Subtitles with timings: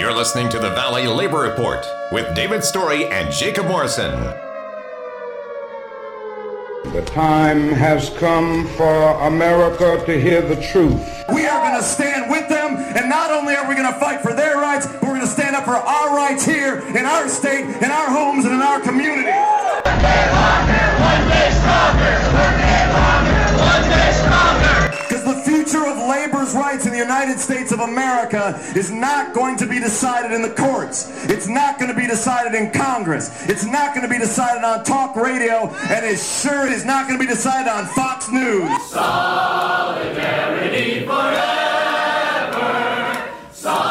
[0.00, 4.18] You're listening to the Valley Labor Report with David Story and Jacob Morrison.
[6.94, 11.06] The time has come for America to hear the truth.
[11.28, 14.22] We are going to stand with them, and not only are we going to fight
[14.22, 17.28] for their rights, but we're going to stand up for our rights here in our
[17.28, 19.28] state, in our homes, and in our community.
[19.28, 22.16] One day longer, one day stronger.
[22.40, 23.36] One day longer,
[23.68, 24.96] one day stronger.
[24.96, 25.98] Because the future of
[26.54, 30.50] rights in the United States of America is not going to be decided in the
[30.50, 31.10] courts.
[31.24, 33.30] It's not going to be decided in Congress.
[33.48, 37.18] It's not going to be decided on talk radio, and it sure is not going
[37.18, 38.70] to be decided on Fox News.
[38.90, 40.20] Solidarity
[41.06, 41.46] forever.
[43.52, 43.89] Solidarity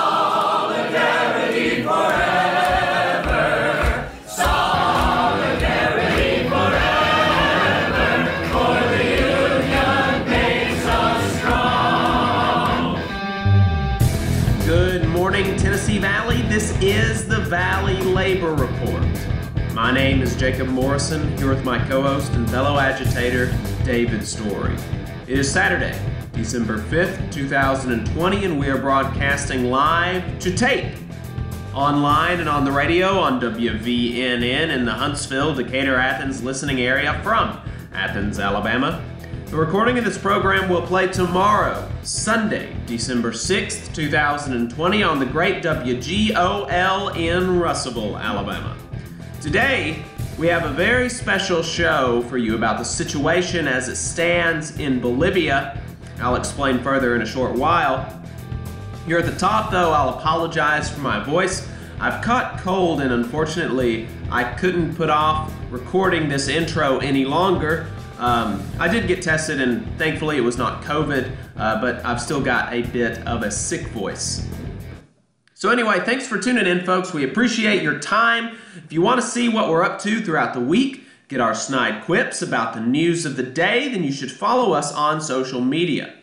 [20.50, 24.74] Jacob Morrison, here with my co host and fellow agitator, David Story.
[25.28, 25.96] It is Saturday,
[26.32, 30.96] December 5th, 2020, and we are broadcasting live to tape
[31.76, 37.62] online and on the radio on WVNN in the Huntsville, Decatur, Athens listening area from
[37.94, 39.06] Athens, Alabama.
[39.52, 45.62] The recording of this program will play tomorrow, Sunday, December 6th, 2020, on the great
[45.62, 48.76] WGOL in Russellville, Alabama.
[49.42, 50.04] Today,
[50.40, 55.02] we have a very special show for you about the situation as it stands in
[55.02, 55.82] Bolivia.
[56.22, 58.24] I'll explain further in a short while.
[59.06, 61.68] Here at the top, though, I'll apologize for my voice.
[62.00, 67.88] I've caught cold, and unfortunately, I couldn't put off recording this intro any longer.
[68.18, 72.42] Um, I did get tested, and thankfully, it was not COVID, uh, but I've still
[72.42, 74.48] got a bit of a sick voice.
[75.60, 77.14] So, anyway, thanks for tuning in, folks.
[77.14, 78.58] We appreciate your time.
[78.78, 82.06] If you want to see what we're up to throughout the week, get our snide
[82.06, 86.14] quips about the news of the day, then you should follow us on social media.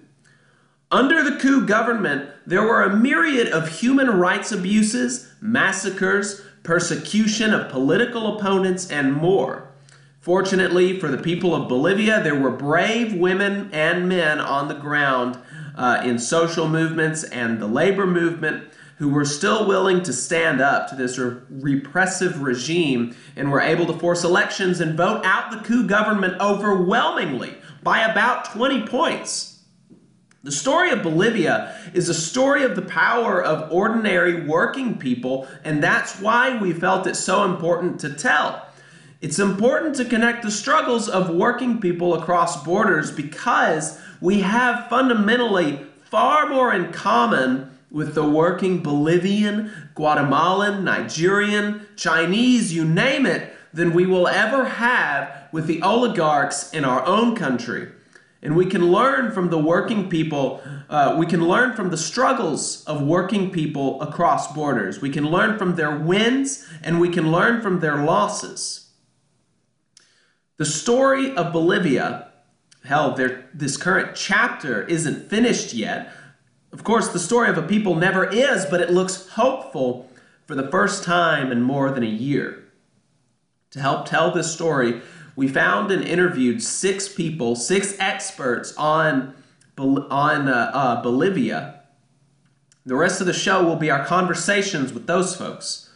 [0.92, 7.72] Under the coup government, there were a myriad of human rights abuses, massacres, persecution of
[7.72, 9.70] political opponents, and more.
[10.20, 15.40] Fortunately for the people of Bolivia, there were brave women and men on the ground
[15.76, 20.90] uh, in social movements and the labor movement who were still willing to stand up
[20.90, 25.58] to this re- repressive regime and were able to force elections and vote out the
[25.68, 29.51] coup government overwhelmingly by about 20 points.
[30.44, 35.84] The story of Bolivia is a story of the power of ordinary working people, and
[35.84, 38.66] that's why we felt it so important to tell.
[39.22, 45.86] It's important to connect the struggles of working people across borders because we have fundamentally
[46.06, 53.94] far more in common with the working Bolivian, Guatemalan, Nigerian, Chinese, you name it, than
[53.94, 57.90] we will ever have with the oligarchs in our own country.
[58.44, 62.84] And we can learn from the working people, uh, we can learn from the struggles
[62.86, 65.00] of working people across borders.
[65.00, 68.90] We can learn from their wins and we can learn from their losses.
[70.58, 72.30] The story of Bolivia,
[72.84, 73.16] hell,
[73.54, 76.12] this current chapter isn't finished yet.
[76.72, 80.10] Of course, the story of a people never is, but it looks hopeful
[80.46, 82.64] for the first time in more than a year.
[83.72, 85.02] To help tell this story,
[85.42, 89.34] we found and interviewed six people, six experts on,
[89.76, 91.82] on uh, uh, Bolivia.
[92.86, 95.90] The rest of the show will be our conversations with those folks.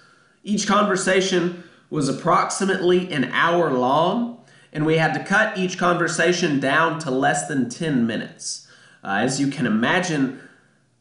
[0.43, 4.43] Each conversation was approximately an hour long,
[4.73, 8.67] and we had to cut each conversation down to less than 10 minutes.
[9.03, 10.41] Uh, as you can imagine,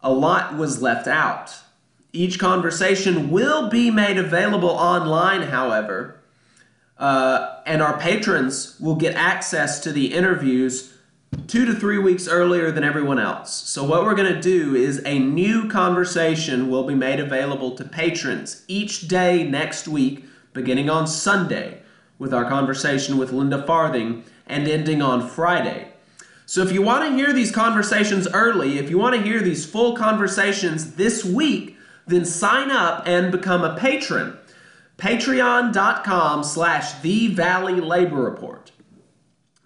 [0.02, 1.54] a lot was left out.
[2.12, 6.20] Each conversation will be made available online, however,
[6.98, 10.94] uh, and our patrons will get access to the interviews
[11.46, 13.52] two to three weeks earlier than everyone else.
[13.52, 17.84] So, what we're going to do is a new conversation will be made available to
[17.84, 21.82] patrons each day next week, beginning on Sunday,
[22.18, 25.88] with our conversation with Linda Farthing and ending on Friday.
[26.46, 29.66] So, if you want to hear these conversations early, if you want to hear these
[29.66, 31.76] full conversations this week,
[32.06, 34.38] then sign up and become a patron
[34.98, 38.72] patreon.com slash the valley labor report.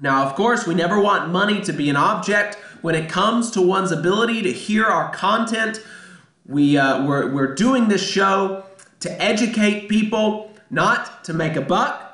[0.00, 3.62] Now of course we never want money to be an object when it comes to
[3.62, 5.82] one's ability to hear our content.
[6.46, 8.64] We, uh, we're, we're doing this show
[9.00, 12.04] to educate people not to make a buck.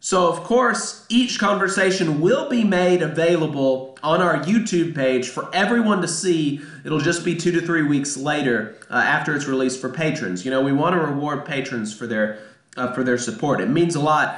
[0.00, 6.02] So of course each conversation will be made available on our youtube page for everyone
[6.02, 6.60] to see.
[6.84, 10.44] It'll just be two to three weeks later uh, after it's released for patrons.
[10.44, 12.40] You know we want to reward patrons for their
[12.76, 13.60] uh, for their support.
[13.60, 14.36] It means a lot,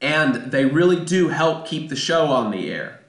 [0.00, 3.00] and they really do help keep the show on the air.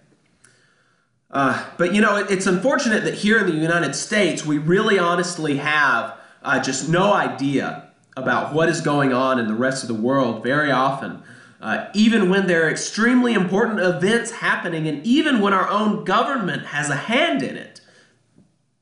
[1.31, 4.99] Uh, but you know, it, it's unfortunate that here in the United States, we really
[4.99, 9.87] honestly have uh, just no idea about what is going on in the rest of
[9.87, 11.23] the world very often.
[11.59, 16.65] Uh, even when there are extremely important events happening, and even when our own government
[16.67, 17.81] has a hand in it.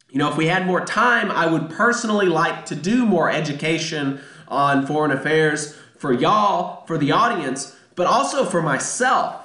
[0.10, 4.20] You know, if we had more time, I would personally like to do more education
[4.52, 9.38] on foreign affairs for y'all, for the audience, but also for myself.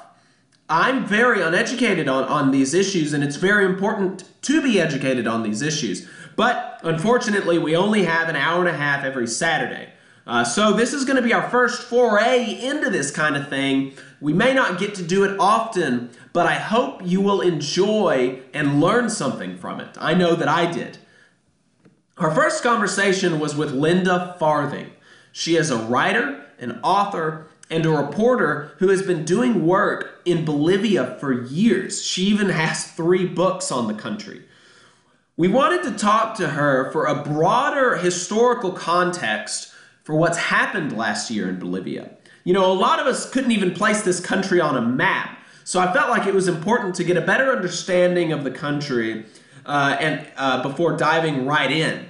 [0.69, 5.43] I'm very uneducated on, on these issues, and it's very important to be educated on
[5.43, 6.09] these issues.
[6.35, 9.91] But unfortunately, we only have an hour and a half every Saturday.
[10.27, 13.93] Uh, so this is going to be our first foray into this kind of thing.
[14.21, 18.81] We may not get to do it often, but I hope you will enjoy and
[18.81, 19.97] learn something from it.
[20.01, 20.99] I know that I did.
[22.19, 24.91] Our first conversation was with Linda Farthing.
[25.39, 30.47] She is a writer, an author, and a reporter who has been doing work in
[30.47, 32.03] Bolivia for years.
[32.03, 34.45] She even has three books on the country.
[35.37, 39.75] We wanted to talk to her for a broader historical context
[40.05, 42.13] for what's happened last year in Bolivia.
[42.45, 45.79] You know, a lot of us couldn't even place this country on a map, so
[45.81, 49.27] I felt like it was important to get a better understanding of the country
[49.67, 52.09] uh, and uh, before diving right in.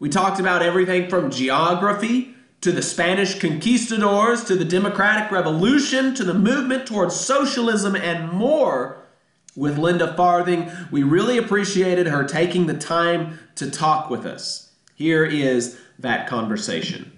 [0.00, 2.33] We talked about everything from geography
[2.64, 9.06] to the Spanish conquistadors, to the democratic revolution, to the movement towards socialism, and more
[9.54, 10.72] with Linda Farthing.
[10.90, 14.72] We really appreciated her taking the time to talk with us.
[14.94, 17.12] Here is that conversation.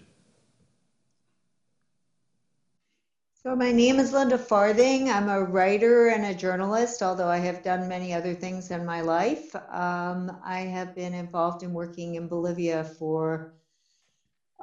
[3.44, 5.08] So, my name is Linda Farthing.
[5.08, 9.00] I'm a writer and a journalist, although I have done many other things in my
[9.00, 9.54] life.
[9.70, 13.52] Um, I have been involved in working in Bolivia for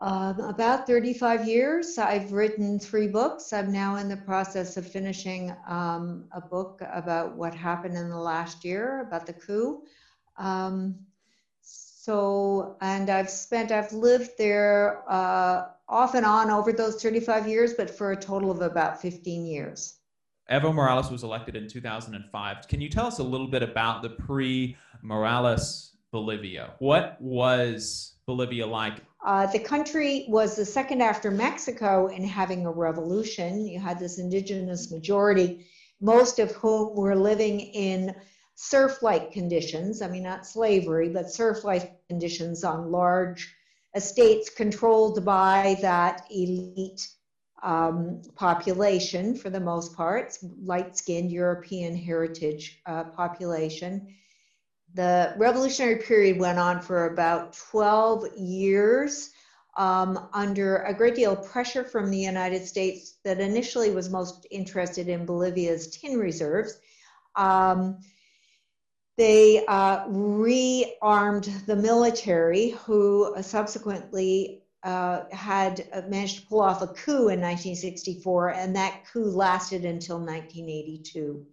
[0.01, 1.97] um, about 35 years.
[1.97, 3.53] I've written three books.
[3.53, 8.19] I'm now in the process of finishing um, a book about what happened in the
[8.19, 9.83] last year, about the coup.
[10.38, 10.95] Um,
[11.62, 17.75] so, and I've spent, I've lived there uh, off and on over those 35 years,
[17.75, 20.00] but for a total of about 15 years.
[20.51, 22.67] Evo Morales was elected in 2005.
[22.67, 26.73] Can you tell us a little bit about the pre Morales Bolivia?
[26.79, 32.71] What was Bolivia like uh, the country was the second after Mexico in having a
[32.71, 33.65] revolution.
[33.65, 35.65] You had this indigenous majority,
[36.01, 38.13] most of whom were living in
[38.55, 40.01] serf like conditions.
[40.01, 43.55] I mean, not slavery, but serf like conditions on large
[43.95, 47.07] estates controlled by that elite
[47.61, 54.13] um, population for the most part, light skinned European heritage uh, population
[54.93, 59.31] the revolutionary period went on for about 12 years
[59.75, 64.45] um, under a great deal of pressure from the United States that initially was most
[64.51, 66.79] interested in Bolivia's tin reserves.
[67.35, 67.97] Um,
[69.17, 77.29] they uh, rearmed the military, who subsequently uh, had managed to pull off a coup
[77.29, 81.45] in 1964, and that coup lasted until 1982.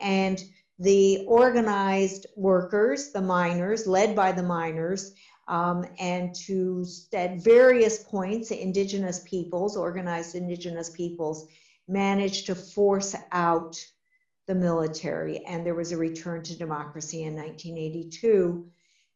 [0.00, 0.42] And
[0.78, 5.12] the organized workers, the miners, led by the miners,
[5.48, 11.48] um, and to at various points, indigenous peoples, organized indigenous peoples,
[11.88, 13.82] managed to force out
[14.46, 18.66] the military, and there was a return to democracy in 1982.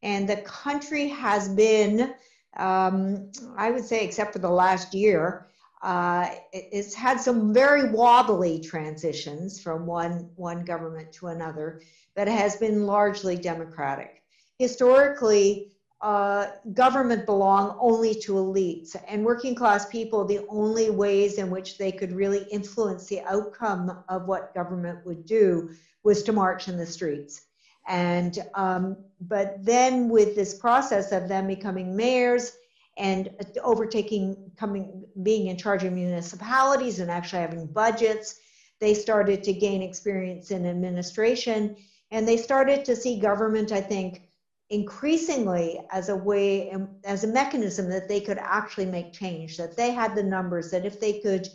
[0.02, 2.14] And the country has been,
[2.56, 5.48] um, I would say, except for the last year,
[5.82, 11.80] uh, it's had some very wobbly transitions from one, one government to another,
[12.14, 14.22] but it has been largely democratic.
[14.58, 15.72] Historically,
[16.02, 21.78] uh, government belonged only to elites and working class people the only ways in which
[21.78, 25.70] they could really influence the outcome of what government would do
[26.02, 27.42] was to march in the streets
[27.86, 32.52] and um, but then with this process of them becoming mayors
[32.98, 33.30] and
[33.62, 38.40] overtaking coming being in charge of municipalities and actually having budgets.
[38.80, 41.76] They started to gain experience in administration
[42.12, 44.22] and they started to see government i think
[44.70, 49.76] increasingly as a way um, as a mechanism that they could actually make change that
[49.76, 51.48] they had the numbers that if they could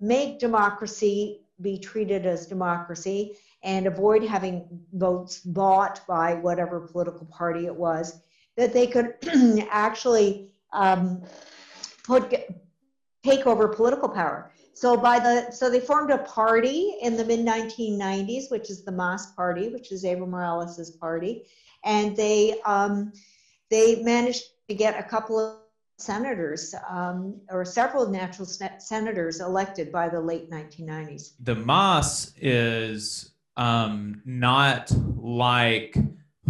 [0.00, 7.66] make democracy be treated as democracy and avoid having votes bought by whatever political party
[7.66, 8.20] it was
[8.56, 9.14] that they could
[9.70, 11.22] actually um,
[12.04, 12.34] put
[13.24, 17.40] take over political power so by the so they formed a party in the mid
[17.40, 21.44] 1990s which is the mas party which is evo morales's party
[21.84, 23.12] and they um,
[23.70, 25.60] they managed to get a couple of
[26.00, 31.32] senators um, or several natural senators elected by the late 1990s.
[31.40, 35.96] The MAS is um, not like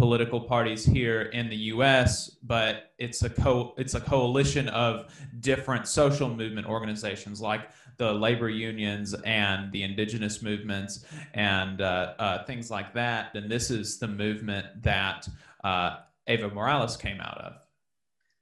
[0.01, 5.87] political parties here in the U.S., but it's a co- it's a coalition of different
[5.87, 11.05] social movement organizations like the labor unions and the indigenous movements
[11.35, 13.35] and uh, uh, things like that.
[13.35, 15.27] And this is the movement that
[15.63, 17.53] uh, Morales came out of.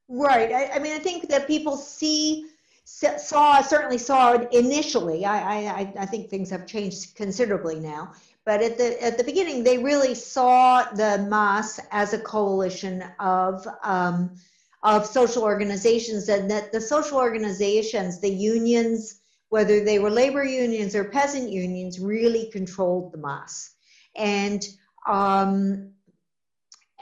[0.07, 0.53] Right.
[0.53, 2.45] I, I, mean, I think that people see
[2.85, 5.25] saw certainly saw it initially.
[5.25, 8.13] I, I I think things have changed considerably now.
[8.45, 13.67] But at the at the beginning, they really saw the MAS as a coalition of
[13.83, 14.35] um,
[14.81, 19.19] of social organizations, and that the social organizations, the unions,
[19.49, 23.71] whether they were labor unions or peasant unions, really controlled the MAS,
[24.15, 24.65] and
[25.07, 25.91] um,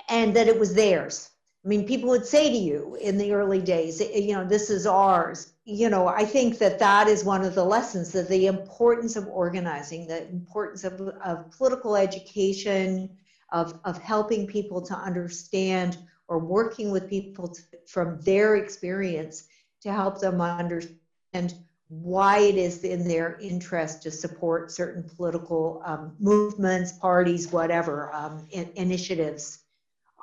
[0.09, 1.29] and that it was theirs.
[1.67, 4.87] I mean, people would say to you in the early days, you know, this is
[4.87, 5.51] ours.
[5.65, 9.27] You know, I think that that is one of the lessons that the importance of
[9.27, 13.09] organizing, the importance of, of political education,
[13.51, 15.97] of, of helping people to understand
[16.29, 19.49] or working with people to, from their experience
[19.81, 21.53] to help them understand
[21.89, 28.47] why it is in their interest to support certain political um, movements, parties, whatever, um,
[28.51, 29.63] in, initiatives,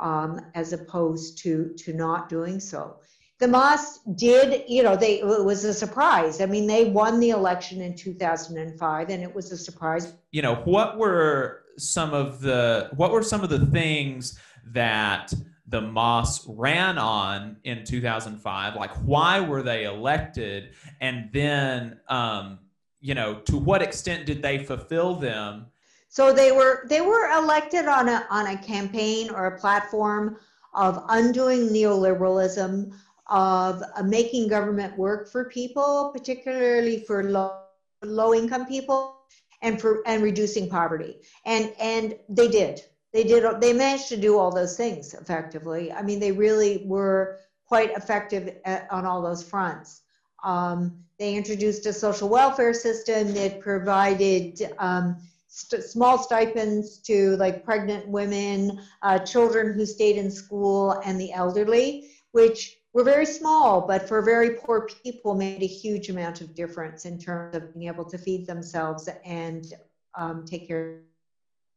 [0.01, 2.97] um, as opposed to, to not doing so.
[3.41, 6.41] The MAS did, you know, they it was a surprise.
[6.41, 10.15] I mean, they won the election in 2005, and it was a surprise.
[10.31, 15.33] You know, what were some of the what were some of the things that
[15.67, 20.71] the MAS ran on in 2005 like why were they elected
[21.01, 22.59] and then um,
[23.01, 25.67] you know to what extent did they fulfill them
[26.15, 30.37] so they were they were elected on a on a campaign or a platform
[30.73, 32.93] of undoing neoliberalism
[33.27, 37.59] of uh, making government work for people particularly for low
[38.05, 39.17] low income people
[39.63, 41.17] and for and reducing poverty.
[41.47, 42.83] And and they did.
[43.13, 45.91] They did they managed to do all those things effectively.
[45.91, 50.03] I mean they really were quite effective at, on all those fronts.
[50.45, 55.17] Um, they introduced a social welfare system that provided um,
[55.55, 61.33] st- small stipends to like pregnant women uh, children who stayed in school and the
[61.33, 66.55] elderly which were very small but for very poor people made a huge amount of
[66.55, 69.75] difference in terms of being able to feed themselves and
[70.17, 71.01] um, take care of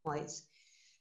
[0.04, 0.44] families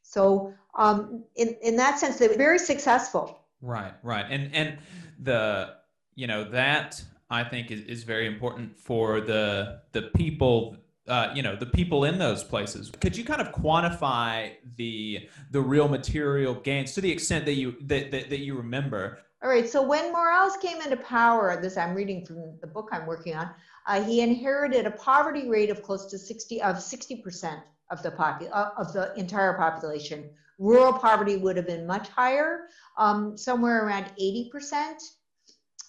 [0.07, 3.41] so um, in in that sense, they were very successful.
[3.61, 4.79] Right, right, and and
[5.19, 5.75] the
[6.15, 10.77] you know that I think is, is very important for the the people
[11.09, 15.61] uh, you know the people in those places could you kind of quantify the the
[15.61, 19.69] real material gains to the extent that you that, that, that you remember all right
[19.69, 23.51] so when morales came into power this i'm reading from the book i'm working on
[23.87, 27.61] uh, he inherited a poverty rate of close to 60 of 60 percent
[27.91, 30.29] of the popu- uh, of the entire population.
[30.59, 34.95] Rural poverty would have been much higher, um, somewhere around 80%.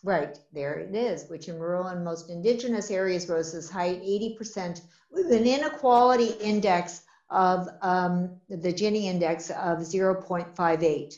[0.04, 4.82] Right, there it is, which in rural and most indigenous areas rose as high 80%
[5.12, 11.13] with an inequality index of um, the Gini index of 0.58.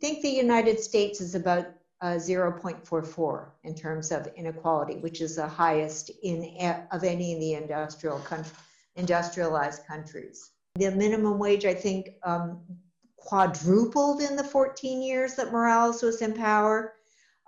[0.00, 1.66] think the United States is about
[2.00, 6.56] uh, 0.44 in terms of inequality, which is the highest in
[6.92, 8.22] of any in the industrial
[8.96, 10.50] industrialized countries.
[10.76, 12.60] The minimum wage, I think, um,
[13.16, 16.94] quadrupled in the 14 years that Morales was in power.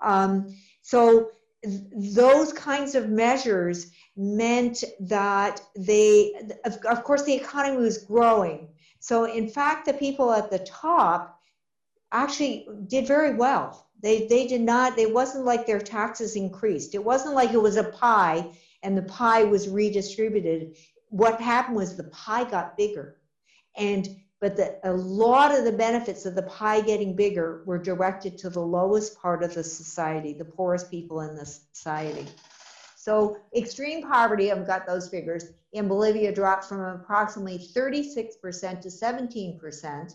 [0.02, 1.30] Um, so
[1.64, 1.80] th-
[2.14, 6.34] those kinds of measures meant that they,
[6.64, 8.68] of, of course, the economy was growing.
[9.00, 11.40] So in fact, the people at the top
[12.12, 13.88] actually did very well.
[14.02, 16.94] They, they did not, it wasn't like their taxes increased.
[16.94, 18.50] It wasn't like it was a pie
[18.82, 20.76] and the pie was redistributed.
[21.08, 23.18] What happened was the pie got bigger.
[23.76, 24.08] And
[24.42, 28.50] but the, a lot of the benefits of the pie getting bigger were directed to
[28.50, 32.26] the lowest part of the society, the poorest people in the society.
[32.96, 40.14] So extreme poverty, I've got those figures, in Bolivia dropped from approximately 36% to 17%.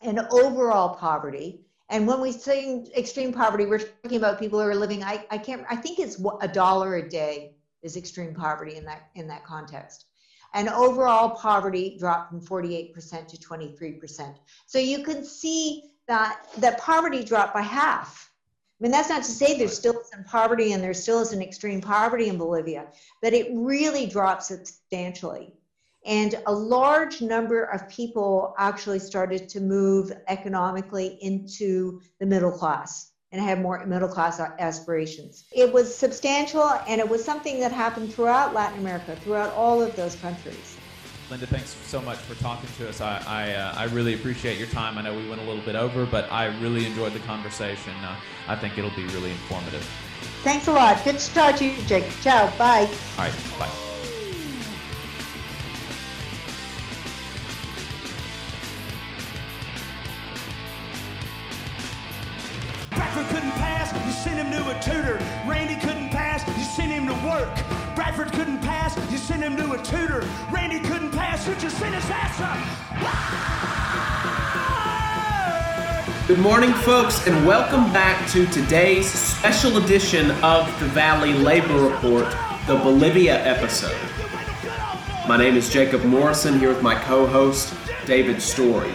[0.00, 4.74] And overall poverty, and when we say extreme poverty, we're talking about people who are
[4.74, 8.86] living, I, I can't, I think it's a dollar a day is extreme poverty in
[8.86, 10.06] that, in that context
[10.54, 14.34] and overall poverty dropped from 48% to 23%.
[14.66, 18.30] So you can see that, that poverty dropped by half.
[18.80, 21.42] I mean, that's not to say there's still some poverty and there still is an
[21.42, 22.86] extreme poverty in Bolivia,
[23.20, 25.52] but it really dropped substantially.
[26.06, 33.10] And a large number of people actually started to move economically into the middle class
[33.32, 35.44] and have more middle class aspirations.
[35.52, 39.94] It was substantial and it was something that happened throughout Latin America, throughout all of
[39.96, 40.76] those countries.
[41.30, 43.02] Linda, thanks so much for talking to us.
[43.02, 44.96] I I, uh, I really appreciate your time.
[44.96, 47.92] I know we went a little bit over, but I really enjoyed the conversation.
[48.02, 48.16] Uh,
[48.46, 49.86] I think it'll be really informative.
[50.42, 51.04] Thanks a lot.
[51.04, 52.08] Good to talk to you, Jake.
[52.22, 52.46] Ciao.
[52.56, 52.88] Bye.
[53.18, 53.34] All right.
[53.58, 53.87] Bye.
[76.28, 82.30] Good morning, folks, and welcome back to today's special edition of the Valley Labor Report,
[82.66, 83.96] the Bolivia episode.
[85.26, 87.72] My name is Jacob Morrison here with my co host,
[88.04, 88.92] David Story.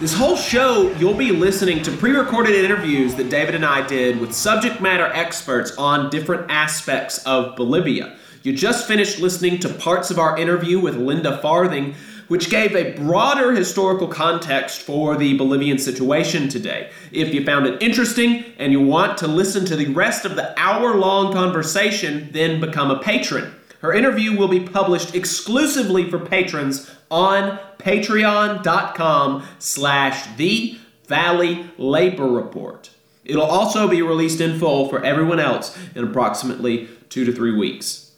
[0.00, 4.18] This whole show, you'll be listening to pre recorded interviews that David and I did
[4.18, 8.16] with subject matter experts on different aspects of Bolivia.
[8.42, 11.94] You just finished listening to parts of our interview with Linda Farthing,
[12.30, 16.88] which gave a broader historical context for the Bolivian situation today.
[17.10, 20.56] If you found it interesting and you want to listen to the rest of the
[20.56, 23.52] hour long conversation, then become a patron.
[23.80, 32.90] Her interview will be published exclusively for patrons on patreon.com slash the Valley Labor Report.
[33.24, 38.09] It'll also be released in full for everyone else in approximately two to three weeks.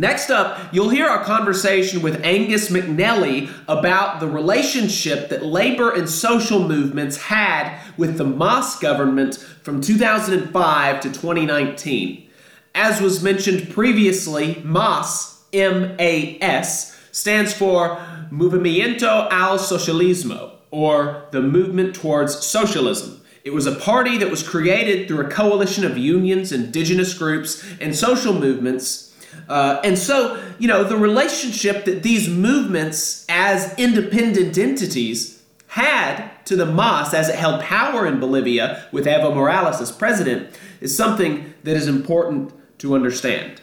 [0.00, 6.08] Next up, you'll hear our conversation with Angus McNelly about the relationship that labor and
[6.08, 12.30] social movements had with the MAS government from 2005 to 2019.
[12.76, 17.96] As was mentioned previously, MAS, M A S, stands for
[18.30, 23.20] Movimiento al Socialismo, or the Movement Towards Socialism.
[23.42, 27.96] It was a party that was created through a coalition of unions, indigenous groups, and
[27.96, 29.07] social movements.
[29.48, 36.56] Uh, and so, you know, the relationship that these movements as independent entities had to
[36.56, 41.54] the MAS as it held power in Bolivia with Evo Morales as president is something
[41.64, 43.60] that is important to understand.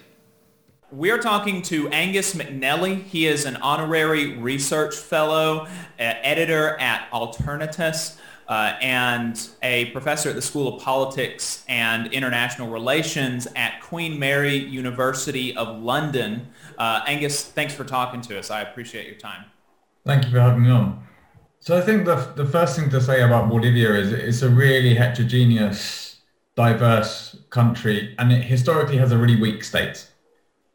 [0.91, 3.04] We're talking to Angus McNelly.
[3.04, 5.67] He is an honorary research fellow, uh,
[5.98, 13.47] editor at Alternautas, uh, and a professor at the School of Politics and International Relations
[13.55, 16.47] at Queen Mary University of London.
[16.77, 18.51] Uh, Angus, thanks for talking to us.
[18.51, 19.45] I appreciate your time.
[20.05, 21.03] Thank you for having me on.
[21.60, 24.93] So I think the, the first thing to say about Bolivia is it's a really
[24.93, 26.17] heterogeneous,
[26.55, 30.08] diverse country, and it historically has a really weak state.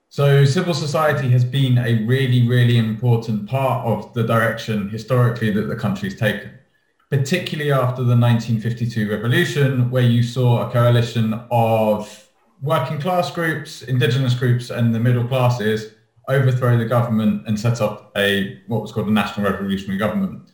[0.09, 5.69] So civil society has been a really, really important part of the direction historically that
[5.69, 6.51] the country's taken,
[7.11, 12.29] particularly after the 1952 revolution, where you saw a coalition of
[12.63, 15.93] working class groups, indigenous groups, and the middle classes
[16.29, 20.51] overthrow the government and set up a what was called a national revolutionary government.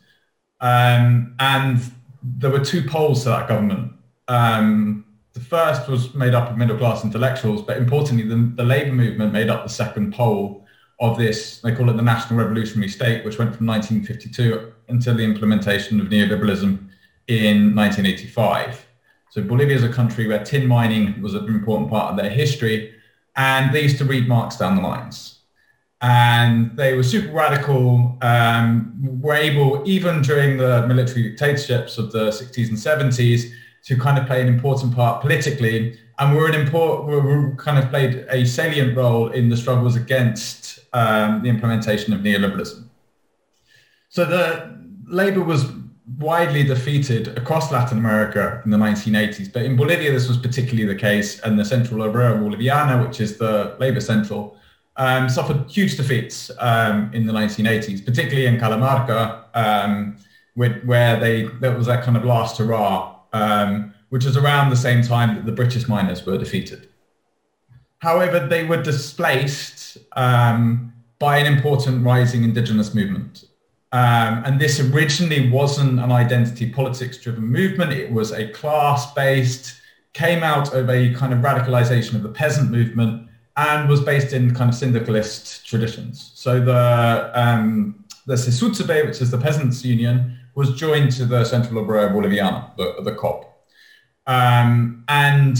[0.59, 1.79] Um, and
[2.23, 3.93] there were two poles to that government.
[4.27, 8.93] Um, the first was made up of middle class intellectuals, but importantly, the, the labor
[8.93, 10.65] movement made up the second pole
[10.99, 11.59] of this.
[11.61, 16.07] They call it the National Revolutionary State, which went from 1952 until the implementation of
[16.07, 16.87] neoliberalism
[17.27, 18.85] in 1985.
[19.29, 22.93] So Bolivia is a country where tin mining was an important part of their history,
[23.35, 25.39] and they used to read Marx down the lines.
[26.01, 32.29] And they were super radical, um, were able, even during the military dictatorships of the
[32.29, 33.51] 60s and 70s,
[33.85, 37.89] to kind of play an important part politically, and were an important, were, kind of
[37.89, 42.83] played a salient role in the struggles against um, the implementation of neoliberalism.
[44.09, 44.76] So the
[45.07, 45.65] Labour was
[46.17, 50.99] widely defeated across Latin America in the 1980s, but in Bolivia this was particularly the
[50.99, 54.57] case, and the Central Obrera Boliviana, which is the Labour Central,
[54.95, 60.17] um, suffered huge defeats um, in the 1980s, particularly in Calamarca, um,
[60.55, 64.75] where, where, they that was that kind of last hurrah, um, which was around the
[64.75, 66.89] same time that the British miners were defeated.
[67.99, 73.45] However, they were displaced um, by an important rising indigenous movement.
[73.93, 77.93] Um, and this originally wasn't an identity politics driven movement.
[77.93, 79.79] It was a class based,
[80.13, 84.53] came out of a kind of radicalization of the peasant movement and was based in
[84.53, 86.31] kind of syndicalist traditions.
[86.35, 91.83] So the, um, the CSUTCB, which is the peasants union, was joined to the Central
[91.83, 93.45] Obrera Boliviana, the, the COB.
[94.27, 95.57] Um, and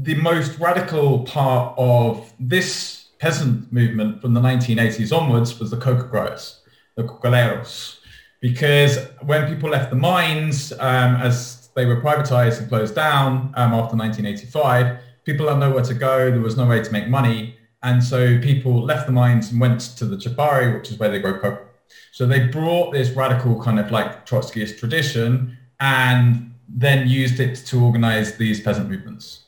[0.00, 6.04] the most radical part of this peasant movement from the 1980s onwards was the coca
[6.04, 6.59] growers
[6.96, 7.98] the cocaleros,
[8.40, 13.72] because when people left the mines, um, as they were privatized and closed down um,
[13.74, 16.30] after 1985, people had nowhere to go.
[16.30, 17.56] There was no way to make money.
[17.82, 21.18] And so people left the mines and went to the Chapare, which is where they
[21.18, 21.66] grow coca.
[22.12, 27.82] So they brought this radical kind of like Trotskyist tradition and then used it to
[27.82, 29.44] organize these peasant movements.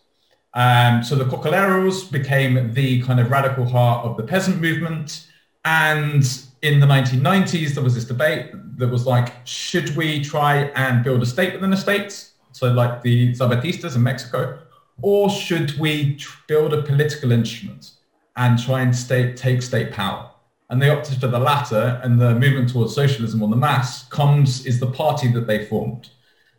[0.54, 5.26] Um, so the cocaleros became the kind of radical heart of the peasant movement.
[5.64, 6.24] And
[6.62, 11.22] in the 1990s, there was this debate that was like, should we try and build
[11.22, 12.32] a state within the states?
[12.52, 14.60] So like the Zapatistas in Mexico,
[15.02, 17.90] or should we build a political instrument
[18.36, 20.30] and try and state, take state power?
[20.70, 24.64] And they opted for the latter, and the movement towards socialism on the MAS comes
[24.64, 26.10] is the party that they formed.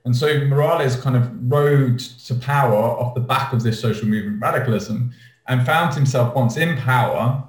[0.06, 4.42] And so Morales kind of rode to power off the back of this social movement
[4.42, 5.14] radicalism
[5.48, 7.44] and found himself once in power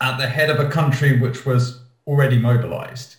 [0.00, 3.16] at the head of a country which was already mobilized.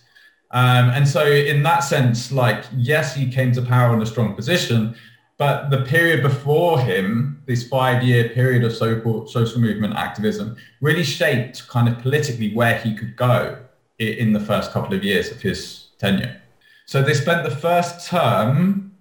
[0.50, 4.34] Um, and so in that sense, like, yes, he came to power in a strong
[4.34, 4.94] position,
[5.36, 11.68] but the period before him, this five-year period of so social movement activism, really shaped
[11.68, 13.58] kind of politically where he could go
[13.98, 16.40] in the first couple of years of his tenure.
[16.86, 18.92] So they spent the first term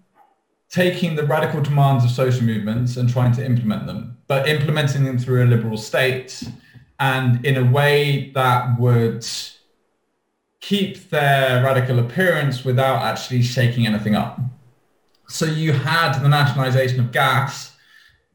[0.69, 5.17] taking the radical demands of social movements and trying to implement them, but implementing them
[5.17, 6.43] through a liberal state
[6.99, 9.25] and in a way that would
[10.67, 14.37] keep their radical appearance without actually shaking anything up.
[15.29, 17.71] So you had the nationalization of gas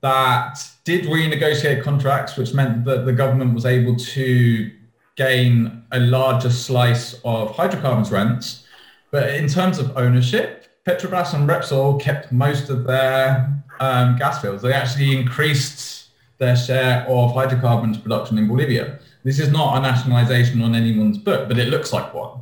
[0.00, 4.70] that did renegotiate contracts, which meant that the government was able to
[5.16, 8.66] gain a larger slice of hydrocarbons rents.
[9.10, 14.62] But in terms of ownership, Petrobras and Repsol kept most of their um, gas fields.
[14.62, 19.00] They actually increased their share of hydrocarbons production in Bolivia.
[19.24, 22.40] This is not a nationalization on anyone's book, but it looks like one.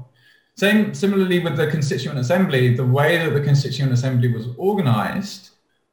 [0.56, 5.50] Same, similarly with the Constituent Assembly, the way that the Constituent Assembly was organized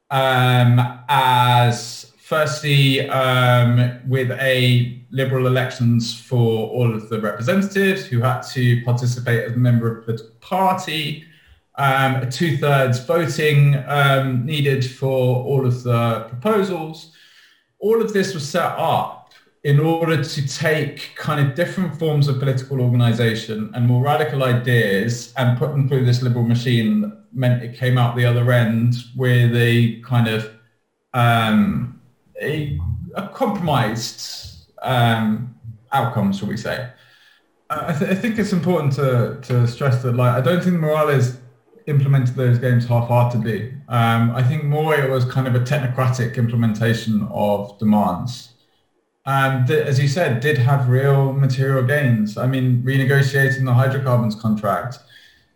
[0.10, 8.41] um, as firstly um, with a liberal elections for all of the representatives who had
[8.41, 11.23] to participate as a member of political party,
[11.76, 17.13] um, two-thirds voting um, needed for all of the proposals.
[17.80, 19.16] All of this was set up
[19.67, 25.34] in order to take kind of different forms of political organization and more radical ideas
[25.36, 29.53] and put them through this liberal machine meant it came out the other end with
[29.58, 30.49] a kind of
[31.13, 32.01] um,
[32.41, 32.80] a,
[33.15, 35.53] a, compromised um,
[35.91, 36.89] outcome, shall we say.
[37.69, 41.39] I, th- I, think it's important to, to stress that like I don't think Morales
[41.88, 43.73] implemented those games half-heartedly.
[43.89, 48.53] Um, I think more it was kind of a technocratic implementation of demands
[49.27, 52.37] and as you said, did have real material gains.
[52.37, 54.99] I mean, renegotiating the hydrocarbons contract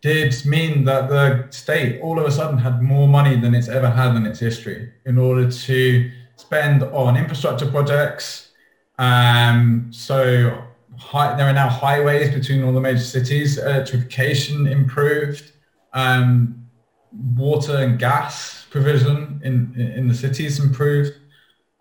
[0.02, 3.90] did mean that the state all of a sudden had more money than it's ever
[3.90, 8.50] had in its history in order to spend on infrastructure projects.
[9.00, 10.64] Um, so
[11.14, 13.58] there are now highways between all the major cities.
[13.58, 15.54] Electrification improved.
[15.94, 16.68] Um,
[17.38, 21.21] water and gas provision in in the cities improved.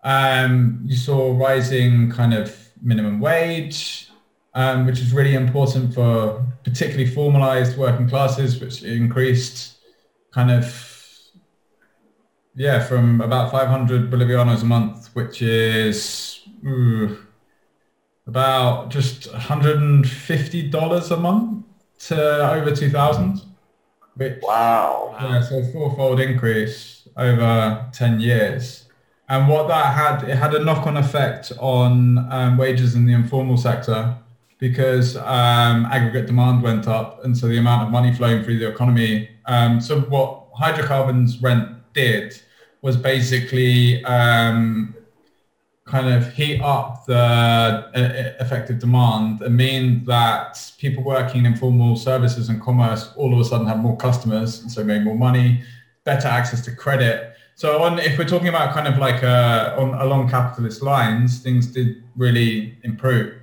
[0.03, 4.09] Um, you saw rising kind of minimum wage,
[4.53, 9.77] um, which is really important for particularly formalized working classes, which increased
[10.31, 10.87] kind of
[12.55, 17.17] yeah from about 500 bolivianos a month, which is ooh,
[18.27, 21.65] about just 150 dollars a month
[22.07, 23.41] to over 2,000.
[24.15, 25.15] Which, wow.
[25.21, 28.87] Yeah, so fourfold increase over 10 years.
[29.31, 33.55] And what that had, it had a knock-on effect on um, wages in the informal
[33.55, 34.13] sector
[34.57, 38.67] because um, aggregate demand went up, and so the amount of money flowing through the
[38.67, 39.29] economy.
[39.45, 42.41] Um, so what hydrocarbons rent did
[42.81, 44.93] was basically um,
[45.85, 47.89] kind of heat up the uh,
[48.43, 53.45] effective demand and mean that people working in informal services and commerce all of a
[53.45, 55.63] sudden have more customers and so made more money,
[56.03, 57.30] better access to credit.
[57.61, 61.67] So on, if we're talking about kind of like uh, on along capitalist lines, things
[61.67, 63.35] did really improve.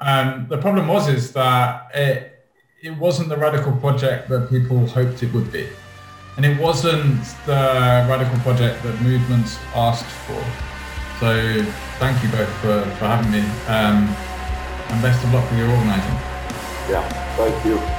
[0.00, 2.46] Um, the problem was is that it,
[2.82, 5.68] it wasn't the radical project that people hoped it would be.
[6.38, 10.42] And it wasn't the radical project that movements asked for.
[11.20, 11.62] So
[11.98, 13.40] thank you both for, for having me.
[13.68, 14.08] Um,
[14.88, 16.14] and best of luck with your organising.
[16.88, 17.97] Yeah, thank you.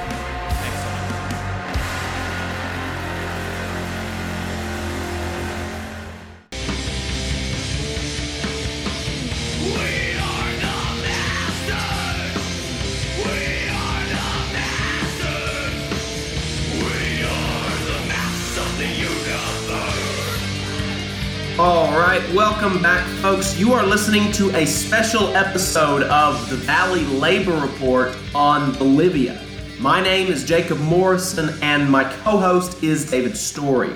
[22.19, 23.57] Right, welcome back, folks.
[23.57, 29.39] You are listening to a special episode of the Valley Labor Report on Bolivia.
[29.79, 33.93] My name is Jacob Morrison, and my co host is David Story.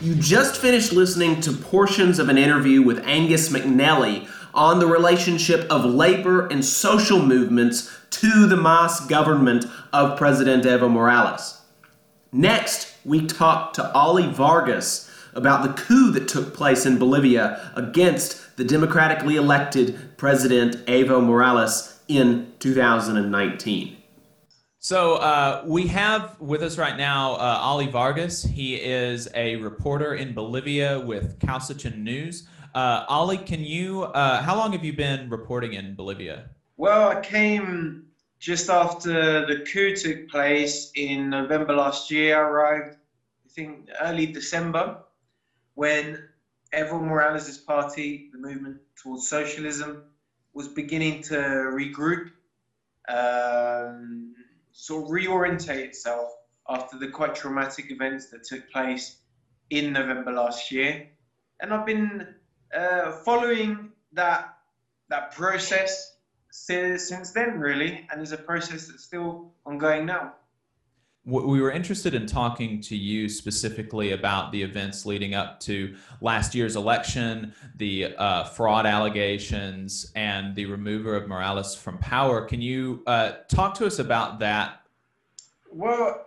[0.00, 5.66] You just finished listening to portions of an interview with Angus McNelly on the relationship
[5.70, 11.60] of labor and social movements to the MAS government of President Evo Morales.
[12.32, 18.56] Next, we talk to Ollie Vargas about the coup that took place in Bolivia against
[18.56, 23.96] the democratically elected President Evo Morales in 2019.
[24.78, 28.42] So uh, we have with us right now uh, Ollie Vargas.
[28.42, 32.48] He is a reporter in Bolivia with Kawsachun News.
[32.74, 34.02] Uh, Ollie, can you?
[34.02, 36.50] Uh, how long have you been reporting in Bolivia?
[36.78, 38.06] Well, I came
[38.40, 42.36] just after the coup took place in November last year.
[42.36, 42.96] I arrived,
[43.46, 44.96] I think, early December
[45.74, 46.28] when
[46.74, 50.04] Evo Morales' party, the movement towards socialism,
[50.54, 52.30] was beginning to regroup,
[53.08, 54.34] um,
[54.72, 56.30] sort of reorientate itself
[56.68, 59.16] after the quite traumatic events that took place
[59.70, 61.08] in November last year.
[61.60, 62.34] And I've been
[62.76, 64.54] uh, following that
[65.08, 66.16] that process
[66.50, 70.34] since, since then, really, and it's a process that's still ongoing now
[71.24, 76.52] we were interested in talking to you specifically about the events leading up to last
[76.52, 82.44] year's election, the uh, fraud allegations, and the remover of Morales from power.
[82.44, 84.80] Can you uh, talk to us about that?
[85.70, 86.26] Well,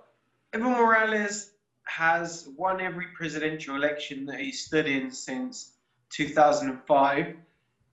[0.53, 1.51] Evo Morales
[1.83, 5.73] has won every presidential election that he stood in since
[6.11, 7.35] 2005.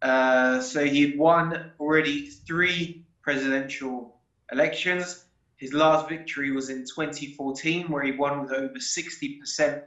[0.02, 4.16] Uh, so he'd won already three presidential
[4.52, 5.24] elections
[5.62, 9.82] his last victory was in 2014, where he won with over 60%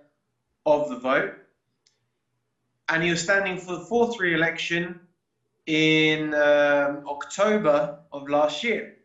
[0.66, 1.34] of the vote.
[2.88, 5.02] And he was standing for the fourth re election
[5.66, 8.96] in um, October of last year.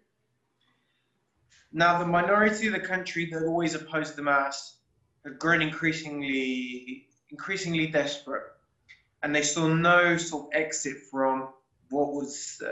[1.72, 4.76] Now, the minority of the country that always opposed the MAS
[5.24, 8.44] have grown increasingly, increasingly desperate,
[9.24, 11.48] and they saw no sort of exit from
[11.88, 12.70] what was uh,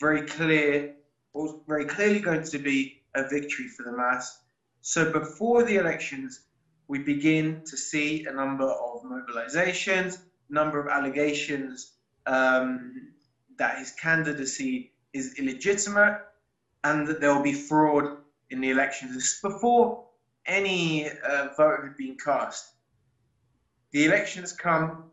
[0.00, 0.96] very clear
[1.34, 4.40] was very clearly going to be a victory for the MAS.
[4.80, 6.40] So before the elections,
[6.88, 11.92] we begin to see a number of mobilizations, number of allegations
[12.26, 13.12] um,
[13.58, 16.20] that his candidacy is illegitimate
[16.84, 18.18] and that there will be fraud
[18.50, 20.04] in the elections before
[20.46, 22.72] any uh, vote had been cast.
[23.92, 25.04] The elections come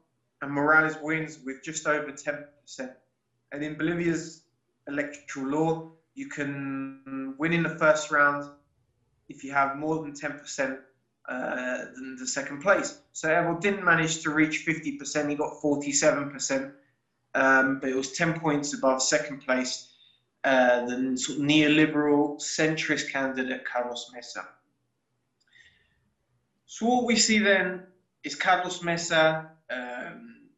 [0.41, 2.93] and Morales wins with just over 10%.
[3.51, 4.43] And in Bolivia's
[4.87, 8.49] electoral law, you can win in the first round
[9.29, 10.77] if you have more than 10%
[11.27, 12.99] uh, than the second place.
[13.13, 16.71] So Evo didn't manage to reach 50%, he got 47%,
[17.33, 19.91] um, but it was 10 points above second place.
[20.45, 24.47] uh, the sort of neoliberal centrist candidate Carlos Mesa.
[26.67, 27.83] So what we see then
[28.23, 30.49] is Carlos Mesa um,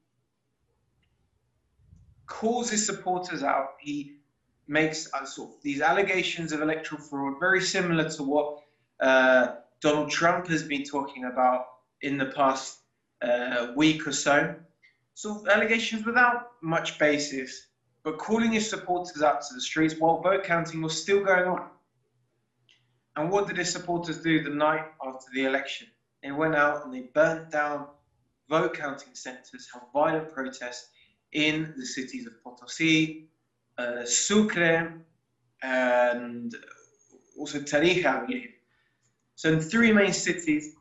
[2.25, 3.75] calls his supporters out.
[3.79, 4.16] He
[4.67, 8.59] makes uh, sort of these allegations of electoral fraud, very similar to what
[8.99, 11.65] uh, Donald Trump has been talking about
[12.01, 12.79] in the past
[13.21, 14.55] uh, week or so.
[15.13, 17.67] Sort of allegations without much basis,
[18.03, 21.69] but calling his supporters out to the streets while vote counting was still going on.
[23.15, 25.87] And what did his supporters do the night after the election?
[26.21, 27.87] They went out and they burnt down
[28.49, 30.89] vote counting centers, held violent protests
[31.31, 33.27] in the cities of Potosi,
[33.77, 34.93] uh, Sucre,
[35.61, 36.55] and
[37.37, 38.47] also Tarija.
[39.35, 40.73] So in three main cities,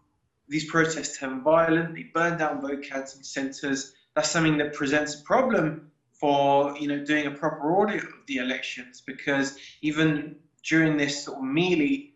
[0.48, 1.94] these protests turned violent.
[1.94, 3.92] They burned down vote counting centers.
[4.14, 8.38] That's something that presents a problem for you know doing a proper audit of the
[8.38, 12.12] elections because even during this sort of melee,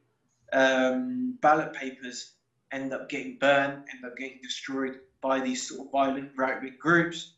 [0.53, 2.35] um, ballot papers
[2.73, 7.35] end up getting burned, end up getting destroyed by these sort of violent right-wing groups.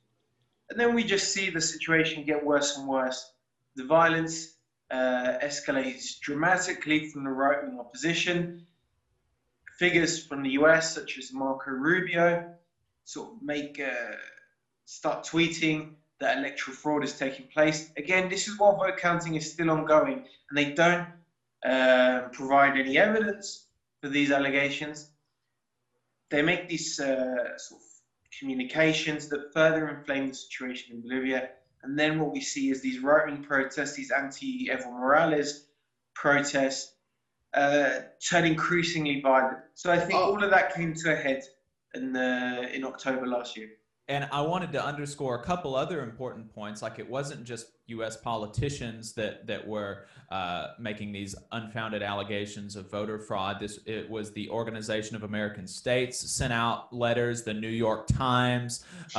[0.71, 3.32] And then we just see the situation get worse and worse.
[3.77, 4.55] The violence
[4.91, 8.67] uh, escalates dramatically from the right-wing opposition.
[9.79, 12.55] Figures from the US, such as Marco Rubio,
[13.05, 14.17] sort of make uh,
[14.85, 17.91] start tweeting that electoral fraud is taking place.
[17.97, 21.09] Again, this is while vote counting is still ongoing, and they don't
[21.65, 23.67] uh, provide any evidence
[24.01, 25.09] for these allegations.
[26.31, 27.87] They make these uh, sort of
[28.39, 31.51] communications that further inflame the situation in Bolivia.
[31.83, 35.67] And then what we see is these right-wing protests, these anti-Evo Morales
[36.15, 36.95] protests,
[37.55, 39.59] uh, turn increasingly violent.
[39.75, 40.33] So I think Oh.
[40.33, 41.43] all of that came to a head
[41.95, 43.71] in the, in October last year.
[44.13, 46.83] And I wanted to underscore a couple other important points.
[46.83, 48.15] Like it wasn't just U.S.
[48.15, 53.59] politicians that that were uh, making these unfounded allegations of voter fraud.
[53.59, 57.43] This it was the Organization of American States sent out letters.
[57.43, 58.85] The New York Times,
[59.17, 59.19] uh,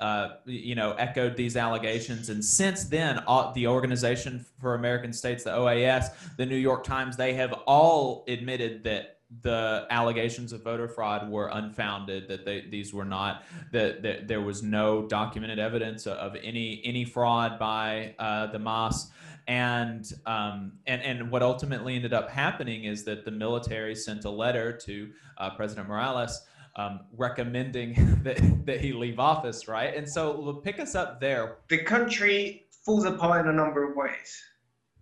[0.00, 2.30] uh, you know, echoed these allegations.
[2.30, 6.06] And since then, all, the Organization for American States, the OAS,
[6.38, 11.48] the New York Times, they have all admitted that the allegations of voter fraud were
[11.52, 16.82] unfounded that they, these were not that, that there was no documented evidence of any
[16.84, 19.10] any fraud by uh, the MAS
[19.46, 24.30] and um, and and what ultimately ended up happening is that the military sent a
[24.30, 26.42] letter to uh, President Morales
[26.76, 29.94] um, recommending that, that he leave office right?
[29.94, 31.58] And so pick us up there.
[31.68, 34.42] The country falls apart in a number of ways.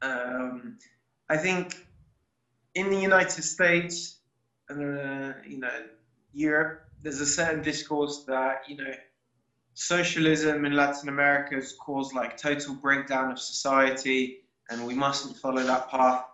[0.02, 0.78] Um,
[1.28, 1.86] I think
[2.74, 4.17] in the United States,
[4.70, 5.84] uh, you know,
[6.32, 8.92] Europe, there's a certain discourse that you know,
[9.74, 15.62] socialism in Latin America has caused like total breakdown of society, and we mustn't follow
[15.62, 16.24] that path.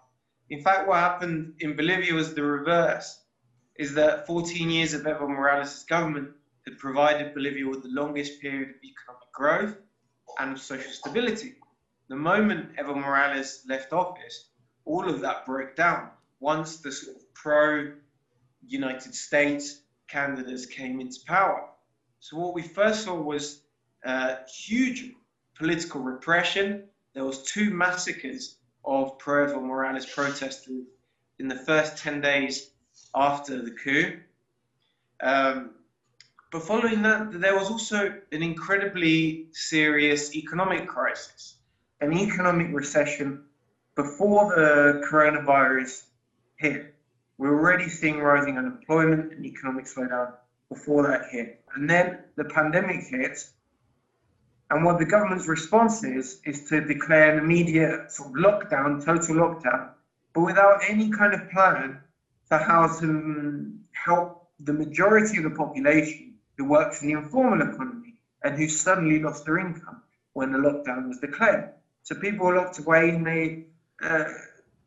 [0.50, 3.20] In fact, what happened in Bolivia was the reverse.
[3.76, 6.30] Is that 14 years of Evo Morales' government
[6.64, 9.76] had provided Bolivia with the longest period of economic growth
[10.38, 11.54] and social stability.
[12.08, 14.50] The moment Evo Morales left office,
[14.84, 17.94] all of that broke down once the sort of pro
[18.68, 21.68] United States candidates came into power.
[22.20, 23.60] So what we first saw was
[24.04, 25.12] uh, huge
[25.56, 26.84] political repression.
[27.14, 30.84] There was two massacres of pro Morales protesters
[31.38, 32.70] in the first 10 days
[33.14, 34.20] after the coup.
[35.22, 35.70] Um,
[36.50, 41.56] but following that, there was also an incredibly serious economic crisis,
[42.00, 43.44] an economic recession
[43.96, 46.04] before the coronavirus
[46.56, 46.93] hit.
[47.38, 50.32] We're already seeing rising unemployment and economic slowdown
[50.68, 51.60] before that hit.
[51.74, 53.44] And then the pandemic hit.
[54.70, 59.36] And what the government's response is, is to declare an immediate sort of lockdown, total
[59.36, 59.90] lockdown,
[60.32, 62.00] but without any kind of plan
[62.46, 67.62] for how to um, help the majority of the population who works in the informal
[67.62, 70.02] economy and who suddenly lost their income
[70.34, 71.70] when the lockdown was declared.
[72.02, 73.66] So people were locked away and they,
[74.02, 74.24] uh,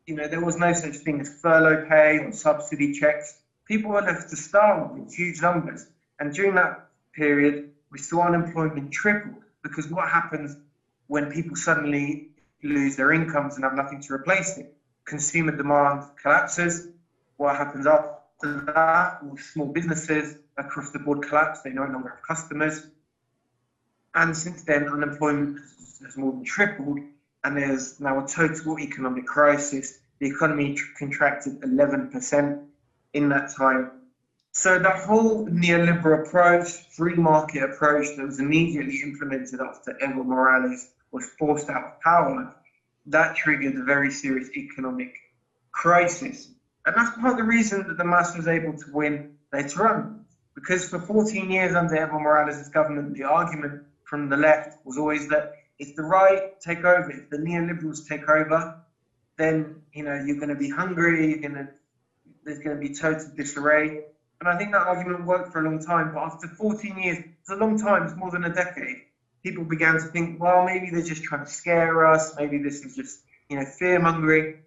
[0.08, 3.40] you know, there was no such thing as furlough pay or subsidy checks.
[3.66, 5.86] People were left to starve in huge numbers.
[6.18, 10.56] And during that period, we saw unemployment triple because what happens
[11.08, 12.28] when people suddenly
[12.62, 14.74] lose their incomes and have nothing to replace it?
[15.04, 16.88] Consumer demand collapses.
[17.36, 19.18] What happens after that?
[19.22, 21.60] All small businesses across the board collapse.
[21.60, 22.86] They no longer have customers.
[24.14, 25.58] And since then, unemployment
[26.02, 27.00] has more than tripled,
[27.44, 29.98] and there's now a total economic crisis.
[30.18, 32.58] The economy tr- contracted 11%
[33.14, 33.90] in that time.
[34.52, 40.88] So that whole neoliberal approach, free market approach that was immediately implemented after Evo Morales
[41.12, 42.54] was forced out of power,
[43.06, 45.14] that triggered a very serious economic
[45.70, 46.50] crisis.
[46.86, 50.24] And that's part of the reason that the MAS was able to win later on.
[50.54, 55.28] Because for 14 years under Evo Morales' government, the argument from the left was always
[55.28, 58.80] that if the right take over, if the neoliberals take over,
[59.36, 61.30] then you know you're going to be hungry.
[61.30, 61.68] You're going to
[62.44, 64.04] there's going to be total disarray.
[64.40, 66.12] And I think that argument worked for a long time.
[66.14, 68.04] But after 14 years, it's a long time.
[68.04, 69.02] It's more than a decade.
[69.42, 72.34] People began to think, well, maybe they're just trying to scare us.
[72.36, 74.62] Maybe this is just you know fear mongering.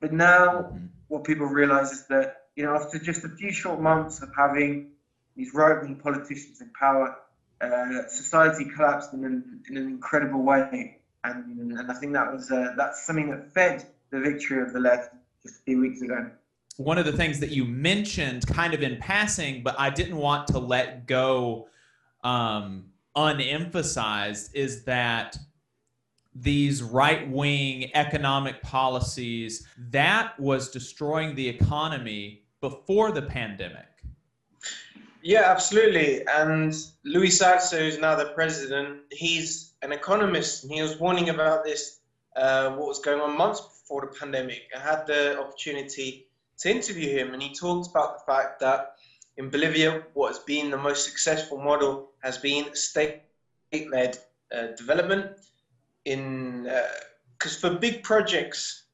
[0.00, 4.22] But now, what people realize is that you know after just a few short months
[4.22, 4.92] of having
[5.36, 7.16] these right-wing politicians in power,
[7.60, 10.98] uh, society collapsed in an, in an incredible way.
[11.24, 14.80] And, and I think that was uh, that's something that fed the victory of the
[14.80, 16.30] left just a few weeks ago.
[16.76, 20.48] One of the things that you mentioned kind of in passing, but I didn't want
[20.48, 21.68] to let go
[22.24, 22.86] um,
[23.16, 25.38] unemphasized, is that
[26.34, 33.86] these right wing economic policies that was destroying the economy before the pandemic.
[35.24, 36.22] Yeah, absolutely.
[36.26, 41.64] And Luis Arce, who's now the president, he's an economist, and he was warning about
[41.64, 42.00] this,
[42.36, 44.64] uh, what was going on months before the pandemic.
[44.76, 46.26] I had the opportunity
[46.58, 48.96] to interview him, and he talked about the fact that
[49.38, 54.18] in Bolivia, what has been the most successful model has been state-led
[54.54, 55.38] uh, development.
[56.04, 56.64] In
[57.38, 58.88] because uh, for big projects,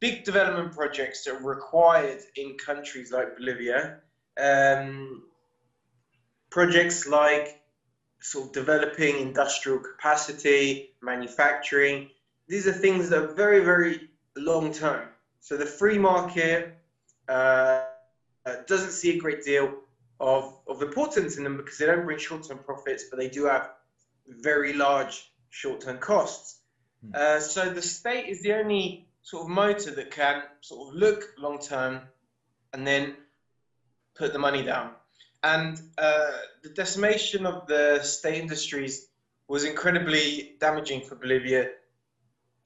[0.00, 4.00] big development projects that are required in countries like Bolivia,
[4.40, 5.22] um,
[6.50, 7.62] projects like
[8.20, 12.10] sort of developing industrial capacity, manufacturing.
[12.48, 15.08] These are things that are very, very long term.
[15.40, 16.76] So the free market
[17.28, 17.84] uh,
[18.66, 19.72] doesn't see a great deal
[20.18, 23.46] of, of importance in them because they don't bring short term profits, but they do
[23.46, 23.70] have
[24.26, 26.58] very large short term costs.
[27.04, 27.12] Hmm.
[27.14, 31.24] Uh, so the state is the only sort of motor that can sort of look
[31.38, 32.00] long term
[32.72, 33.16] and then
[34.20, 34.90] put the money down.
[35.42, 39.08] And uh, the decimation of the state industries
[39.48, 41.70] was incredibly damaging for Bolivia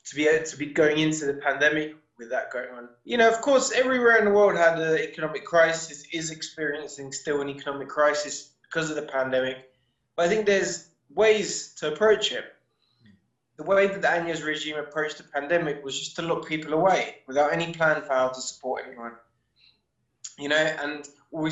[0.07, 2.89] to be to be going into the pandemic with that going on.
[3.05, 7.41] You know, of course, everywhere in the world had an economic crisis, is experiencing still
[7.41, 9.59] an economic crisis because of the pandemic.
[10.17, 12.45] But I think there's ways to approach it.
[13.57, 17.19] The way that the Áñez regime approached the pandemic was just to lock people away
[17.29, 19.13] without any plan for how to support anyone.
[20.39, 21.51] You know, and we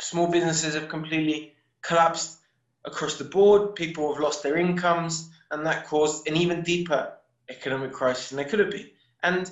[0.00, 2.38] small businesses have completely collapsed
[2.84, 3.74] across the board.
[3.74, 7.12] People have lost their incomes, and that caused an even deeper
[7.48, 8.90] economic crisis than they could have been.
[9.22, 9.50] And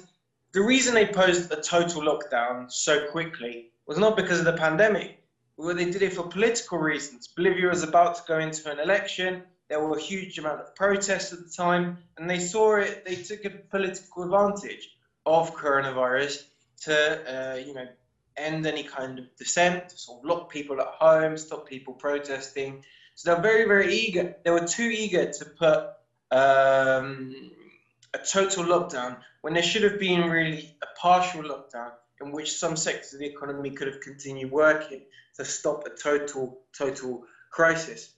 [0.53, 5.23] the reason they posed a total lockdown so quickly was not because of the pandemic.
[5.57, 7.29] Well, they did it for political reasons.
[7.29, 9.43] Bolivia was about to go into an election.
[9.69, 13.05] There were a huge amount of protests at the time, and they saw it.
[13.05, 14.89] They took a political advantage
[15.25, 16.45] of coronavirus
[16.83, 17.89] to, uh, you know,
[18.37, 22.85] end any kind of dissent, sort of lock people at home, stop people protesting.
[23.15, 24.37] So they're very, very eager.
[24.45, 25.79] They were too eager to put
[26.31, 27.53] um,
[28.13, 32.77] a total lockdown when there should have been really a partial lockdown in which some
[32.77, 35.03] sectors of the economy could have continued working
[35.37, 38.13] to stop a total, total crisis.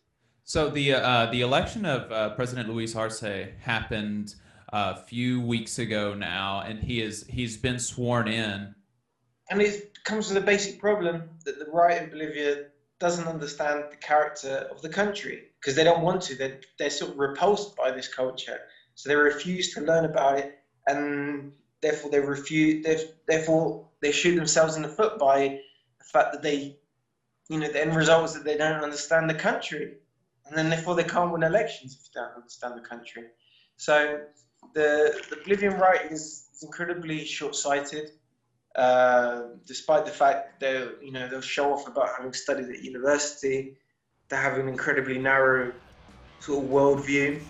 [0.45, 3.23] So the uh, the election of uh, President Luis Arce
[3.61, 4.35] happened
[4.71, 8.75] a few weeks ago now, and he is he's been sworn in
[9.51, 12.65] and it comes with a basic problem that the right in Bolivia
[12.99, 16.35] doesn't understand the character of the country because they don't want to.
[16.35, 18.59] They're, they're sort of repulsed by this culture,
[18.95, 21.53] so they refuse to learn about it, and
[21.83, 23.05] therefore they refuse.
[23.27, 25.61] Therefore, they shoot themselves in the foot by
[25.99, 26.79] the fact that they,
[27.51, 29.99] you know, the end result is that they don't understand the country,
[30.47, 33.25] and then therefore they can't win elections if they don't understand the country.
[33.77, 34.21] So
[34.73, 38.13] the the Bolivian right is, is incredibly short-sighted
[38.79, 43.77] uh, despite the fact they you know they'll show off about having studied at university,
[44.29, 45.73] they have an incredibly narrow
[46.39, 47.41] sort of worldview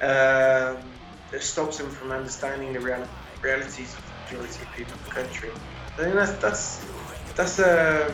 [0.00, 0.82] um,
[1.30, 3.06] that stops them from understanding the real,
[3.42, 5.50] realities of the majority of people in the country.
[5.94, 6.86] I think that's that's
[7.36, 8.12] that's um,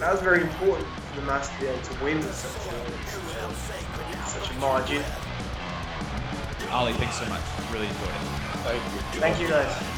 [0.00, 4.50] that was very important for the MAS to be able to win such a, such
[4.50, 5.04] a margin.
[6.70, 7.42] Ollie, thanks so much.
[7.70, 8.34] Really enjoyed it.
[8.64, 8.82] Thank
[9.14, 9.20] you.
[9.20, 9.93] Thank you guys.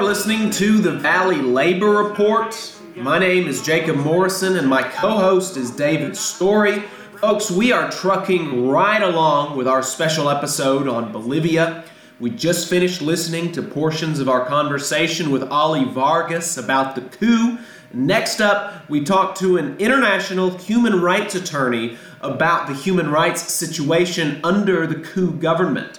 [0.00, 2.74] Are listening to the Valley Labor Report.
[2.96, 6.80] My name is Jacob Morrison, and my co host is David Story.
[7.20, 11.84] Folks, we are trucking right along with our special episode on Bolivia.
[12.18, 17.58] We just finished listening to portions of our conversation with Ollie Vargas about the coup.
[17.92, 24.40] Next up, we talked to an international human rights attorney about the human rights situation
[24.42, 25.98] under the coup government.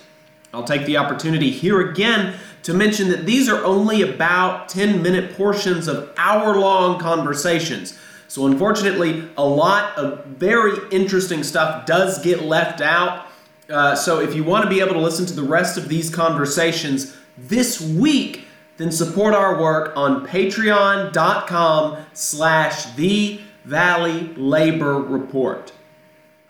[0.54, 5.36] I'll take the opportunity here again to mention that these are only about 10 minute
[5.36, 7.97] portions of hour long conversations.
[8.28, 13.28] So, unfortunately, a lot of very interesting stuff does get left out.
[13.70, 16.09] Uh, so, if you want to be able to listen to the rest of these
[16.09, 18.45] conversations this week,
[18.78, 25.72] then support our work on patreon.com slash the Valley Labor Report.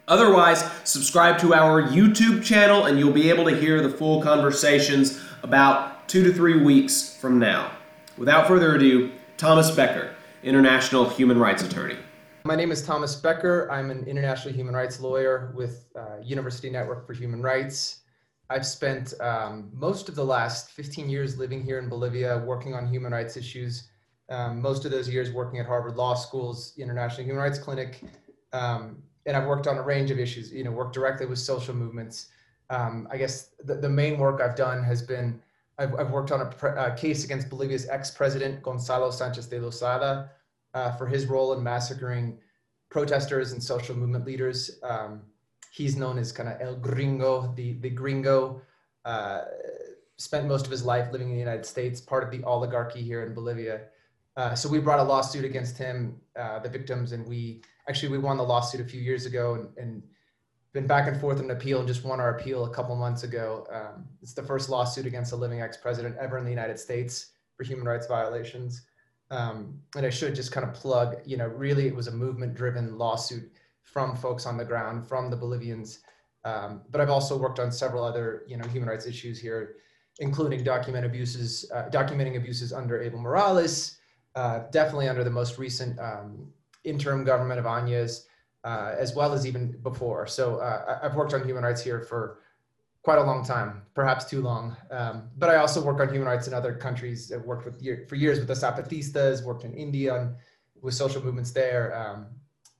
[0.08, 5.22] Otherwise, subscribe to our YouTube channel and you'll be able to hear the full conversations
[5.44, 7.72] about two to three weeks from now.
[8.18, 11.96] Without further ado, Thomas Becker, International Human Rights Attorney.
[12.44, 13.72] My name is Thomas Becker.
[13.72, 18.02] I'm an international human rights lawyer with uh, University Network for Human Rights.
[18.50, 22.90] I've spent um, most of the last 15 years living here in Bolivia, working on
[22.90, 23.88] human rights issues.
[24.30, 28.04] Um, most of those years working at Harvard Law School's International Human Rights Clinic.
[28.52, 31.74] Um, and I've worked on a range of issues, you know, worked directly with social
[31.74, 32.28] movements.
[32.70, 35.42] Um, I guess the, the main work I've done has been,
[35.82, 40.30] I've, I've worked on a, a case against Bolivia's ex-president, Gonzalo Sanchez de Lozada,
[40.74, 42.38] uh, for his role in massacring
[42.90, 44.80] protesters and social movement leaders.
[44.84, 45.22] Um,
[45.72, 48.62] he's known as kind of El Gringo, the, the gringo,
[49.06, 49.42] uh,
[50.18, 53.24] spent most of his life living in the United States, part of the oligarchy here
[53.24, 53.82] in Bolivia.
[54.38, 58.18] Uh, so we brought a lawsuit against him, uh, the victims, and we actually we
[58.18, 60.04] won the lawsuit a few years ago and, and
[60.74, 63.24] been back and forth in an appeal and just won our appeal a couple months
[63.24, 63.68] ago.
[63.72, 67.64] Um, it's the first lawsuit against a living ex-president ever in the United States for
[67.64, 68.84] human rights violations.
[69.32, 72.98] Um, and I should just kind of plug, you know, really it was a movement-driven
[72.98, 73.52] lawsuit
[73.84, 76.00] from folks on the ground, from the Bolivians.
[76.44, 79.76] Um, but I've also worked on several other, you know, human rights issues here,
[80.20, 83.98] including document abuses, uh, documenting abuses under Evo Morales,
[84.36, 86.48] uh, definitely under the most recent um,
[86.84, 88.26] interim government of Áñez,
[88.64, 90.28] uh, as well as even before.
[90.28, 92.40] So uh, I've worked on human rights here for
[93.04, 94.76] quite a long time, perhaps too long.
[94.92, 97.32] Um, but I also work on human rights in other countries.
[97.32, 100.36] I've worked with for years with the Zapatistas, worked in India on,
[100.82, 101.98] with social movements there.
[101.98, 102.28] Um,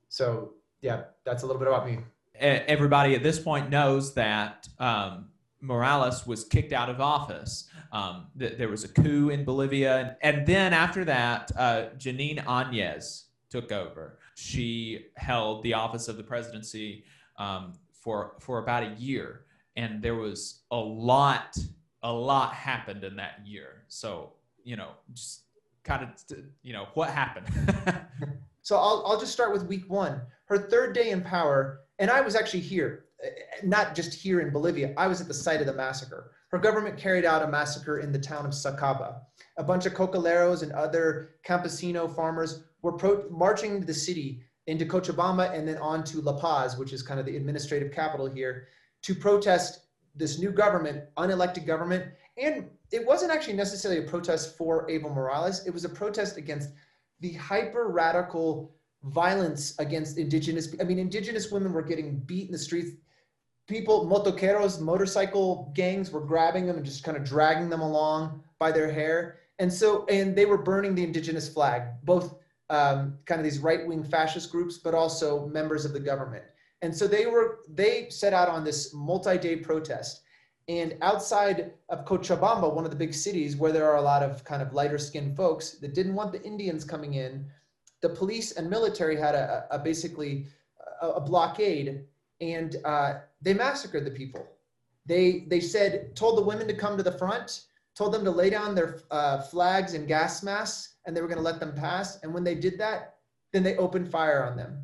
[0.10, 2.00] so yeah, that's a little bit about me.
[2.36, 5.30] Everybody at this point knows that um,
[5.60, 7.68] Morales was kicked out of office.
[7.92, 10.18] Um, th- there was a coup in Bolivia.
[10.22, 14.18] And then after that, uh, Janine Áñez took over.
[14.42, 17.06] She held the office of the presidency
[17.38, 19.46] um, for, for about a year.
[19.76, 21.58] And there was a lot,
[22.04, 23.84] a lot happened in that year.
[23.88, 24.34] So,
[24.64, 25.44] you know, just
[25.84, 27.48] kind of, you know, what happened?
[28.62, 30.22] so I'll, I'll just start with week one.
[30.46, 33.06] Her third day in power, and I was actually here
[33.64, 36.32] not just here in Bolivia, I was at the site of the massacre.
[36.50, 39.22] Her government carried out a massacre in the town of Sacaba.
[39.58, 44.86] A bunch of cocaleros and other campesino farmers were pro- marching into the city, into
[44.86, 48.68] Cochabamba, and then on to La Paz, which is kind of the administrative capital here,
[49.04, 52.06] to protest this new government, unelected government.
[52.38, 56.70] And it wasn't actually necessarily a protest for Evo Morales, it was a protest against
[57.20, 62.58] the hyper radical violence against indigenous i mean indigenous women were getting beat in the
[62.58, 62.92] streets
[63.72, 68.72] people, motoqueros, motorcycle gangs were grabbing them and just kind of dragging them along by
[68.72, 69.40] their hair.
[69.60, 72.36] And so, and they were burning the indigenous flag, both
[72.78, 76.46] um, kind of these right-wing fascist groups, but also members of the government.
[76.82, 80.22] And so they were, they set out on this multi-day protest.
[80.68, 84.44] And outside of Cochabamba, one of the big cities where there are a lot of
[84.44, 87.46] kind of lighter skinned folks that didn't want the Indians coming in,
[88.02, 90.48] the police and military had a, a basically
[91.02, 92.06] a, a blockade
[92.40, 94.48] and uh, they massacred the people.
[95.06, 97.66] They they said told the women to come to the front,
[97.96, 101.38] told them to lay down their uh, flags and gas masks, and they were going
[101.38, 102.20] to let them pass.
[102.24, 103.16] And when they did that,
[103.52, 104.84] then they opened fire on them.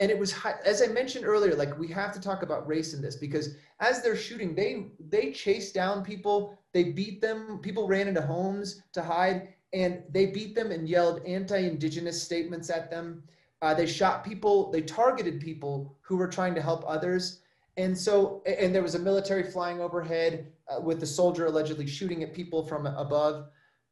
[0.00, 0.34] And it was
[0.64, 4.00] as I mentioned earlier, like we have to talk about race in this because as
[4.00, 7.58] they're shooting, they they chased down people, they beat them.
[7.62, 12.90] People ran into homes to hide, and they beat them and yelled anti-indigenous statements at
[12.90, 13.24] them.
[13.60, 17.40] Uh, they shot people, they targeted people who were trying to help others.
[17.78, 22.24] And so, and there was a military flying overhead uh, with the soldier allegedly shooting
[22.24, 23.46] at people from above.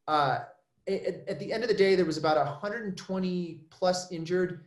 [0.09, 0.41] Uh,
[0.89, 4.65] at, at, the end of the day, there was about 120 plus injured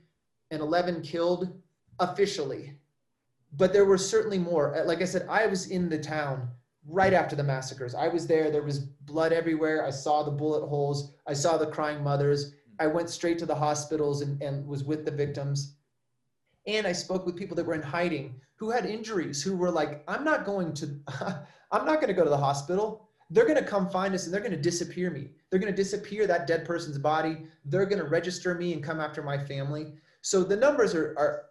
[0.51, 1.53] and 11 killed
[1.99, 2.73] officially.
[3.57, 4.73] But there were certainly more.
[4.73, 6.47] Uh, like I said, I was in the town
[6.87, 7.93] right after the massacres.
[7.93, 8.49] I was there.
[8.49, 9.85] There was blood everywhere.
[9.85, 11.11] I saw the bullet holes.
[11.27, 12.53] I saw the crying mothers.
[12.79, 15.75] I went straight to the hospitals and, and was with the victims.
[16.67, 20.03] And I spoke with people that were in hiding who had injuries, who were like,
[20.07, 20.87] I'm not going to,
[21.71, 23.07] I'm not going to go to the hospital.
[23.29, 25.29] They're going to come find us and they're going to disappear me.
[25.49, 27.45] They're going to disappear that dead person's body.
[27.63, 29.93] They're going to register me and come after my family.
[30.21, 31.45] So the numbers are, are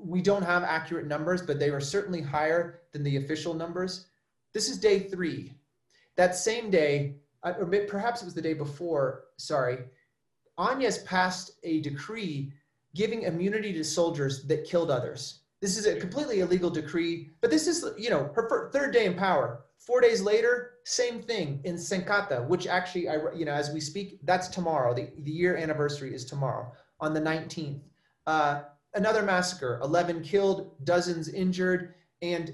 [0.00, 4.06] we don't have accurate numbers, but they are certainly higher than the official numbers.
[4.54, 5.52] This is day three.
[6.16, 9.80] That same day, uh, or perhaps it was the day before, sorry,
[10.58, 12.52] Áñez passed a decree
[12.94, 15.40] giving immunity to soldiers that killed others.
[15.60, 19.14] This is a completely illegal decree, but this is, you know, her third day in
[19.14, 19.64] power.
[19.78, 24.20] Four days later, same thing in Senkata, which actually, I, you know, as we speak,
[24.24, 24.94] that's tomorrow.
[24.94, 27.80] The, the year anniversary is tomorrow on the 19th.
[28.26, 28.62] Uh,
[28.94, 32.52] another massacre, 11 killed, dozens injured, and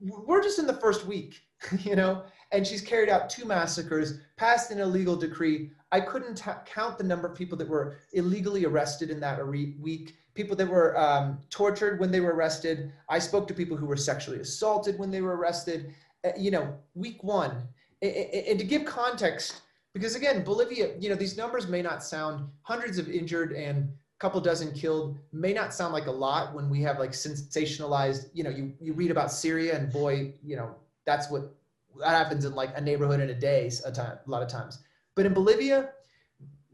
[0.00, 1.40] we're just in the first week,
[1.80, 2.22] you know,
[2.52, 5.70] and she's carried out two massacres, passed an illegal decree.
[5.90, 10.54] I couldn't count the number of people that were illegally arrested in that week, people
[10.56, 12.92] that were um, tortured when they were arrested.
[13.08, 15.94] I spoke to people who were sexually assaulted when they were arrested.
[16.24, 17.62] Uh, you know, week one.
[18.00, 19.62] And, to give context,
[19.94, 24.18] because again, Bolivia, you know, these numbers may not sound hundreds of injured and a
[24.18, 28.44] couple dozen killed may not sound like a lot when we have like sensationalized you
[28.44, 30.72] know you, you read about syria and boy you know
[31.04, 31.52] that's what
[31.98, 34.80] that happens in like a neighborhood in a day a time a lot of times.
[35.14, 35.90] But in bolivia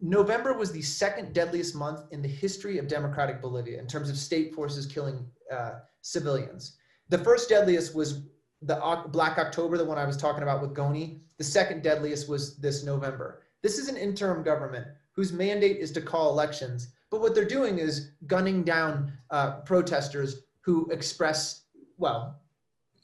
[0.00, 4.16] november was the second deadliest month in the history of democratic bolivia in terms of
[4.16, 6.76] state forces killing uh, civilians.
[7.08, 8.22] The first deadliest was
[8.62, 11.20] the black october the one i was talking about with goni.
[11.38, 13.42] The second deadliest was this november.
[13.62, 17.78] This is an interim government whose mandate is to call elections but what they're doing
[17.78, 21.64] is gunning down uh, protesters who express,
[21.96, 22.40] well,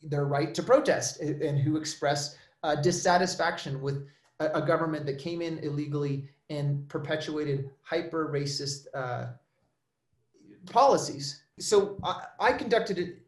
[0.05, 4.07] their right to protest and who express uh, dissatisfaction with
[4.41, 9.27] a, a, government that came in illegally and perpetuated hyper racist uh,
[10.71, 11.43] policies.
[11.59, 13.23] So I, I, conducted it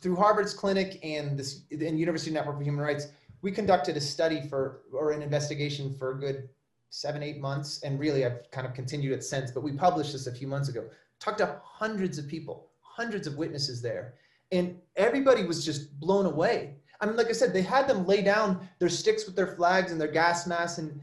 [0.00, 3.08] through Harvard's clinic and this and University Network for Human Rights.
[3.42, 6.48] We conducted a study for or an investigation for a good
[6.90, 10.26] seven, eight months, and really I've kind of continued it since, but we published this
[10.26, 10.88] a few months ago.
[11.20, 14.14] Talked to hundreds of people, hundreds of witnesses there,
[14.52, 16.74] and everybody was just blown away.
[17.00, 19.92] I mean, like I said, they had them lay down their sticks with their flags
[19.92, 21.00] and their gas masks, and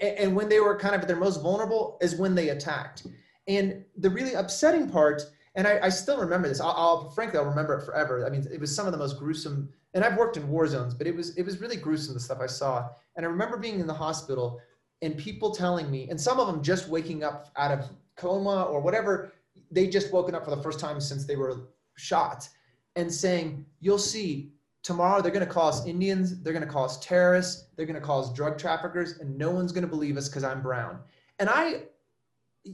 [0.00, 3.06] and when they were kind of at their most vulnerable is when they attacked.
[3.48, 5.22] And the really upsetting part,
[5.54, 6.60] and I, I still remember this.
[6.60, 8.26] I'll, I'll frankly I'll remember it forever.
[8.26, 9.70] I mean, it was some of the most gruesome.
[9.94, 12.38] And I've worked in war zones, but it was it was really gruesome the stuff
[12.40, 12.88] I saw.
[13.16, 14.60] And I remember being in the hospital
[15.02, 18.80] and people telling me, and some of them just waking up out of coma or
[18.80, 19.32] whatever,
[19.70, 22.48] they just woken up for the first time since they were shot,
[22.94, 26.84] and saying, You'll see tomorrow they're going to call us Indians, they're going to call
[26.84, 30.16] us terrorists, they're going to call us drug traffickers, and no one's going to believe
[30.16, 30.98] us because I'm brown.
[31.38, 31.82] And I,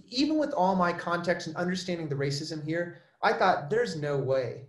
[0.09, 4.66] even with all my context and understanding the racism here, I thought, There's no way.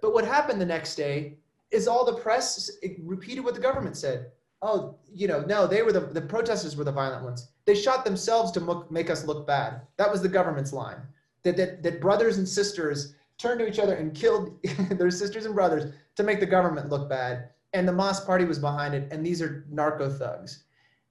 [0.00, 1.38] But what happened the next day
[1.70, 2.70] is all the press
[3.02, 6.84] repeated what the government said oh, you know, no, they were the, the protesters were
[6.84, 7.48] the violent ones.
[7.64, 9.82] They shot themselves to make us look bad.
[9.96, 10.98] That was the government's line.
[11.42, 14.58] That, that, that brothers and sisters turned to each other and killed
[14.90, 17.50] their sisters and brothers to make the government look bad.
[17.72, 19.08] And the MAS Party was behind it.
[19.10, 20.64] And these are narco thugs.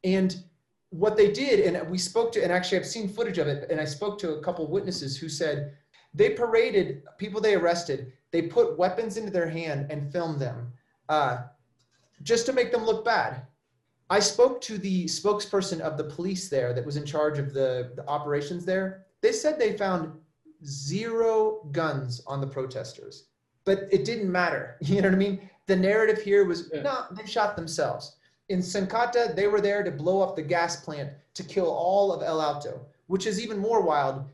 [0.04, 0.36] And
[0.90, 3.80] what they did, and we spoke to, and actually I've seen footage of it, and
[3.80, 5.74] I spoke to a couple witnesses who said
[6.14, 10.72] they paraded people they arrested, they put weapons into their hand and filmed them.
[11.10, 11.44] Uh,
[12.24, 13.44] just to make them look bad.
[14.10, 17.94] I spoke to the spokesperson of the police there that was in charge of the,
[17.96, 19.06] the operations there.
[19.22, 20.12] They said they found
[20.66, 23.26] zero guns on the protesters,
[23.66, 24.78] but it didn't matter.
[24.82, 25.50] You know what I mean?
[25.68, 26.82] The narrative here was yeah.
[26.82, 28.18] no, they shot themselves.
[28.50, 32.22] In Senkata, they were there to blow up the gas plant to kill all of
[32.22, 34.26] El Alto, which is even more wild.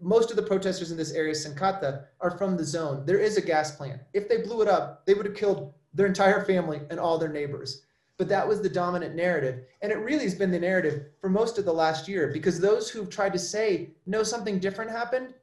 [0.00, 3.04] Most of the protesters in this area, Senkata, are from the zone.
[3.04, 4.00] There is a gas plant.
[4.12, 7.28] If they blew it up, they would have killed their entire family and all their
[7.28, 7.82] neighbors.
[8.16, 9.64] But that was the dominant narrative.
[9.82, 12.88] And it really has been the narrative for most of the last year because those
[12.88, 15.34] who've tried to say, no, something different happened,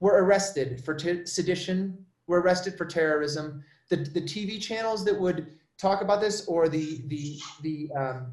[0.00, 3.62] were arrested for sedition, were arrested for terrorism.
[3.88, 8.32] The, the TV channels that would talk about this or the, the, the um,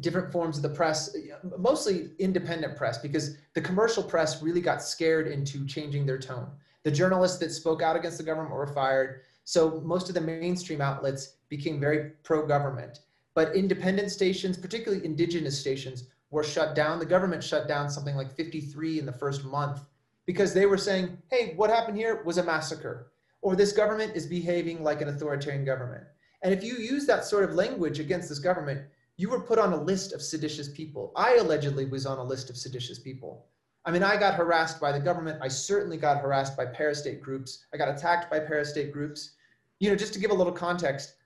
[0.00, 1.16] different forms of the press,
[1.58, 6.48] mostly independent press, because the commercial press really got scared into changing their tone.
[6.82, 10.80] The journalists that spoke out against the government were fired so most of the mainstream
[10.80, 13.00] outlets became very pro-government.
[13.34, 16.98] But independent stations, particularly indigenous stations, were shut down.
[16.98, 19.80] The government shut down something like 53 in the first month
[20.26, 23.10] because they were saying, hey, what happened here was a massacre.
[23.42, 26.04] or this government is behaving like an authoritarian government.
[26.42, 29.74] And if you use that sort of language against this government, you were put on
[29.74, 31.12] a list of seditious people.
[31.14, 33.46] I allegedly was on a list of seditious people.
[33.84, 35.40] I mean, I got harassed by the government.
[35.42, 37.66] I certainly got harassed by parastate groups.
[37.74, 39.32] I got attacked by parastate groups.
[39.78, 41.16] You know, just to give a little context,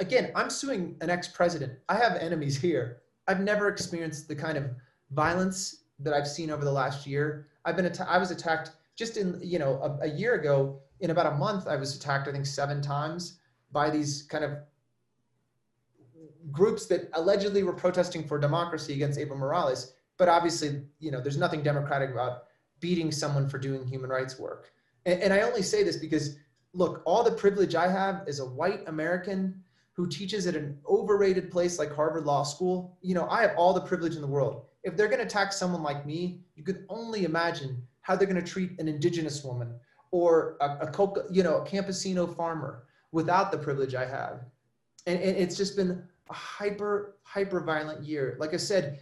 [0.00, 1.74] again, I'm suing an ex president.
[1.88, 3.02] I have enemies here.
[3.28, 4.64] I've never experienced the kind of
[5.12, 7.46] violence that I've seen over the last year.
[7.64, 11.10] I've been atta- I was attacked just in, you know, a, a year ago, in
[11.10, 13.38] about a month, I was attacked, I think, seven times
[13.72, 14.58] by these kind of
[16.50, 19.94] groups that allegedly were protesting for democracy against Evo Morales.
[20.16, 22.44] But obviously, you know, there's nothing democratic about
[22.80, 24.70] beating someone for doing human rights work.
[25.06, 26.36] And, and I only say this because,
[26.74, 31.50] look, all the privilege I have as a white American who teaches at an overrated
[31.50, 34.64] place like Harvard Law School, you know, I have all the privilege in the world.
[34.82, 38.42] If they're going to attack someone like me, you could only imagine how they're going
[38.42, 39.74] to treat an indigenous woman
[40.10, 44.40] or a, a coca, you know, a campesino farmer without the privilege I have.
[45.06, 48.36] And, and it's just been a hyper, hyper violent year.
[48.38, 49.00] Like I said,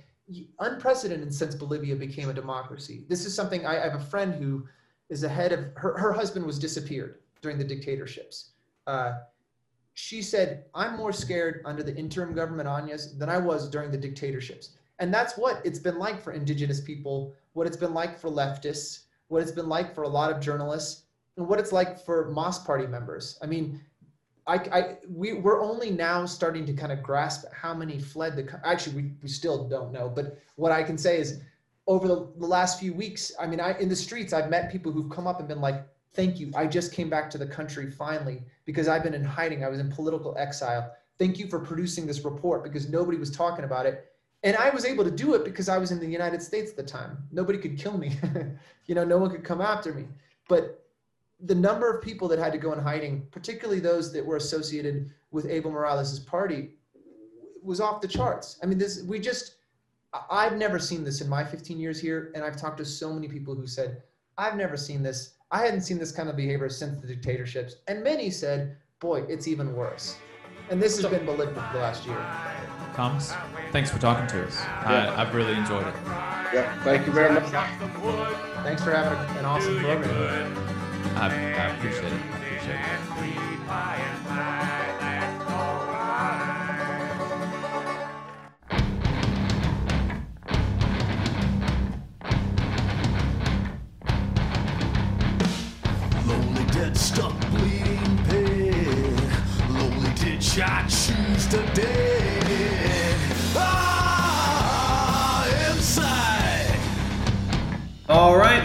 [0.58, 3.04] unprecedented since Bolivia became a democracy.
[3.08, 4.66] This is something I, I have a friend who
[5.08, 8.50] is the head of her, her husband was disappeared during the dictatorships.
[8.86, 9.14] Uh,
[9.94, 13.96] she said, I'm more scared under the interim government Áñez than I was during the
[13.98, 14.77] dictatorships.
[14.98, 19.04] And that's what it's been like for indigenous people, what it's been like for leftists,
[19.28, 21.04] what it's been like for a lot of journalists,
[21.36, 23.38] and what it's like for MAS Party members.
[23.42, 23.80] I mean,
[24.48, 28.60] I, I we we're only now starting to kind of grasp how many fled the
[28.64, 31.42] actually we, we still don't know but what i can say is
[31.86, 34.90] over the, the last few weeks i mean i in the streets i've met people
[34.90, 37.90] who've come up and been like thank you i just came back to the country
[37.90, 42.06] finally because i've been in hiding i was in political exile thank you for producing
[42.06, 44.06] this report because nobody was talking about it
[44.42, 46.76] and i was able to do it because i was in the united states at
[46.76, 48.12] the time nobody could kill me
[48.86, 50.04] you know no one could come after me
[50.48, 50.78] but
[51.40, 55.10] the number of people that had to go in hiding, particularly those that were associated
[55.30, 56.70] with Evo Morales' party,
[57.62, 58.58] was off the charts.
[58.62, 59.56] I mean, this we just
[60.30, 63.28] I've never seen this in my 15 years here, and I've talked to so many
[63.28, 64.02] people who said,
[64.38, 65.34] I've never seen this.
[65.50, 67.76] I hadn't seen this kind of behavior since the dictatorships.
[67.88, 70.16] And many said, boy, it's even worse.
[70.70, 71.44] And this has been for the
[71.78, 72.24] last year.
[72.94, 73.32] Comes.
[73.70, 74.56] Thanks for talking to us.
[74.64, 75.12] Yeah.
[75.14, 75.94] I, have really enjoyed it.
[76.54, 77.44] Yeah, thank you very much.
[78.64, 80.56] Thanks for having an awesome program.
[81.16, 82.20] I, I appreciate it.
[82.22, 82.98] I appreciate it.
[96.26, 99.20] Lonely dead, stuck bleeding pig.
[99.68, 101.58] Lonely ditch, I choose to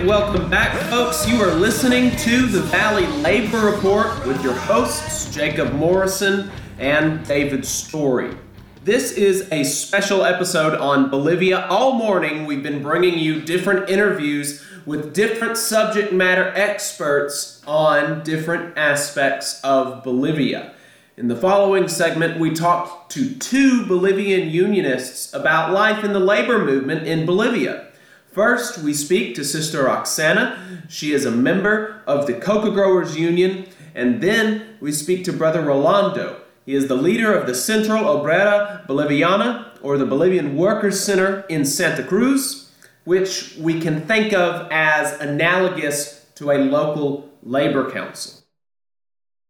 [0.06, 1.26] welcome back, folks.
[1.26, 7.66] You are listening to the Valley Labor Report with your hosts, Jacob Morrison and David
[7.66, 8.36] Story.
[8.84, 11.68] This is a special episode on Bolivia.
[11.68, 18.78] All morning, we've been bringing you different interviews with different subject matter experts on different
[18.78, 20.74] aspects of Bolivia.
[21.16, 26.60] In the following segment, we talked to two Bolivian unionists about life in the labor
[26.60, 27.88] movement in Bolivia.
[28.34, 30.58] First, we speak to Sister Roxana.
[30.90, 33.68] She is a member of the Coca Growers Union.
[33.94, 36.42] And then we speak to Brother Rolando.
[36.66, 41.64] He is the leader of the Central Obrera Boliviana, or the Bolivian Workers Center in
[41.64, 42.72] Santa Cruz,
[43.04, 48.42] which we can think of as analogous to a local labor council.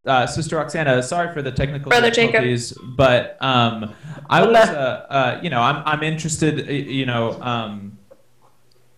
[0.05, 2.97] Uh, Sister Roxana, sorry for the technical Brother difficulties, Jacob.
[2.97, 3.93] but um,
[4.29, 7.92] I was, uh, uh, you know, I'm, I'm interested, you know, um,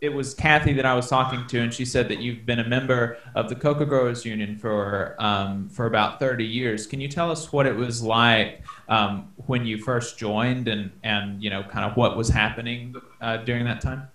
[0.02, 2.68] it was Kathy that I was talking to, and she said that you've been a
[2.68, 6.86] member of the Coca Growers Union for um, for about 30 years.
[6.86, 11.42] Can you tell us what it was like um, when you first joined, and and
[11.42, 14.08] you know, kind of what was happening uh, during that time?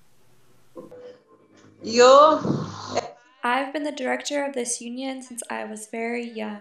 [1.82, 2.66] Yo.
[3.42, 6.60] I've been the director of this union since I was very young.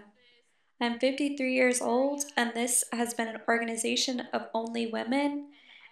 [0.80, 5.48] I'm 53 years old, and this has been an organization of only women,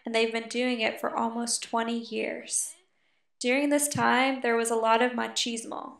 [0.07, 2.75] and they've been doing it for almost 20 years.
[3.41, 5.93] During this time, there was a lot of machismo.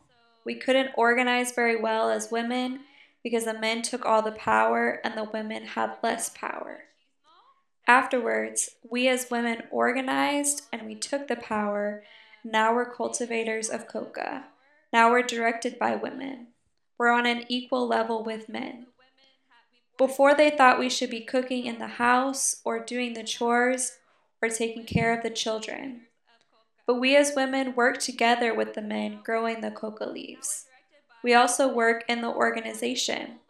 [0.43, 2.81] We couldn't organize very well as women
[3.23, 6.81] because the men took all the power and the women had less power.
[7.87, 12.03] Afterwards, we as women organized and we took the power.
[12.43, 14.47] Now we're cultivators of coca.
[14.91, 16.47] Now we're directed by women.
[16.97, 18.87] We're on an equal level with men.
[19.97, 23.93] Before they thought we should be cooking in the house or doing the chores
[24.41, 26.01] or taking care of the children
[26.89, 30.65] but we as women work together with the men growing the coca leaves.
[31.23, 33.41] We also work in the organization.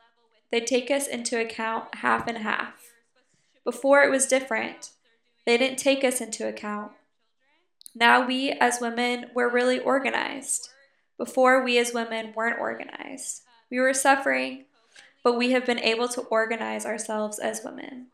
[0.51, 2.91] They take us into account half and half.
[3.63, 4.89] Before it was different.
[5.45, 6.91] They didn't take us into account.
[7.95, 10.67] Now we as women, we're really organized.
[11.17, 13.43] Before we as women weren't organized.
[13.71, 14.65] We were suffering,
[15.23, 18.07] but we have been able to organize ourselves as women.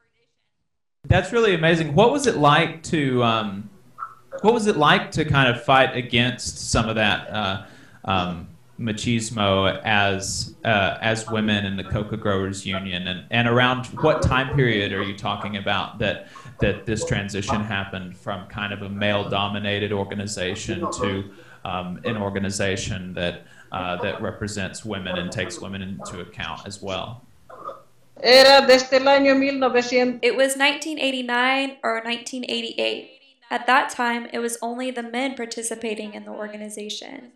[1.03, 1.95] That's really amazing.
[1.95, 3.71] What was it like to um,
[4.41, 7.65] what was it like to kind of fight against some of that uh,
[8.05, 8.47] um,
[8.79, 14.53] machismo as uh, as women in the coca growers union and, and around what time
[14.55, 16.27] period are you talking about that
[16.59, 21.23] that this transition happened from kind of a male dominated organization to
[21.63, 27.21] um, an organization that uh, that represents women and takes women into account as well
[28.21, 30.19] Era desde el año 1900.
[30.21, 33.14] It was 1989 or 1988.
[33.49, 37.33] At that time, it was only the men participating in the organization.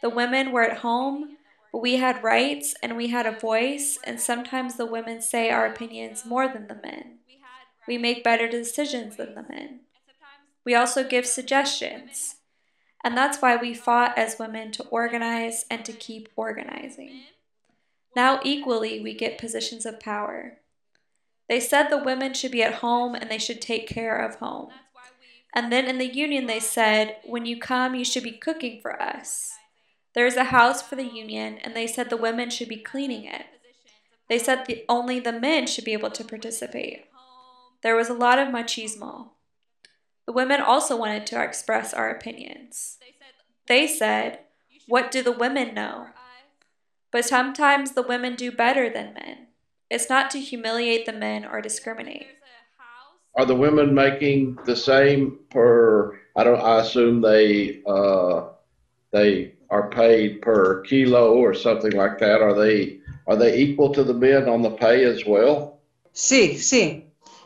[0.00, 1.36] The women were at home,
[1.72, 5.66] but we had rights and we had a voice, and sometimes the women say our
[5.66, 7.18] opinions more than the men.
[7.88, 9.80] We make better decisions than the men.
[10.64, 12.36] We also give suggestions.
[13.04, 17.22] And that's why we fought as women to organize and to keep organizing.
[18.14, 20.58] Now, equally, we get positions of power.
[21.48, 24.70] They said the women should be at home and they should take care of home.
[25.54, 29.00] And then in the union, they said, when you come, you should be cooking for
[29.00, 29.52] us.
[30.14, 33.46] There's a house for the union, and they said the women should be cleaning it.
[34.28, 37.04] They said the, only the men should be able to participate.
[37.82, 39.30] There was a lot of machismo.
[40.26, 42.98] The women also wanted to express our opinions.
[43.66, 44.40] They said,
[44.86, 46.06] What do the women know?
[47.10, 49.48] But sometimes the women do better than men.
[49.90, 52.28] It's not to humiliate the men or discriminate.
[53.34, 56.18] Are the women making the same per?
[56.36, 56.60] I don't.
[56.60, 58.48] I assume they uh,
[59.10, 62.42] they are paid per kilo or something like that.
[62.42, 65.80] Are they are they equal to the men on the pay as well?
[66.12, 67.04] Sí, sí.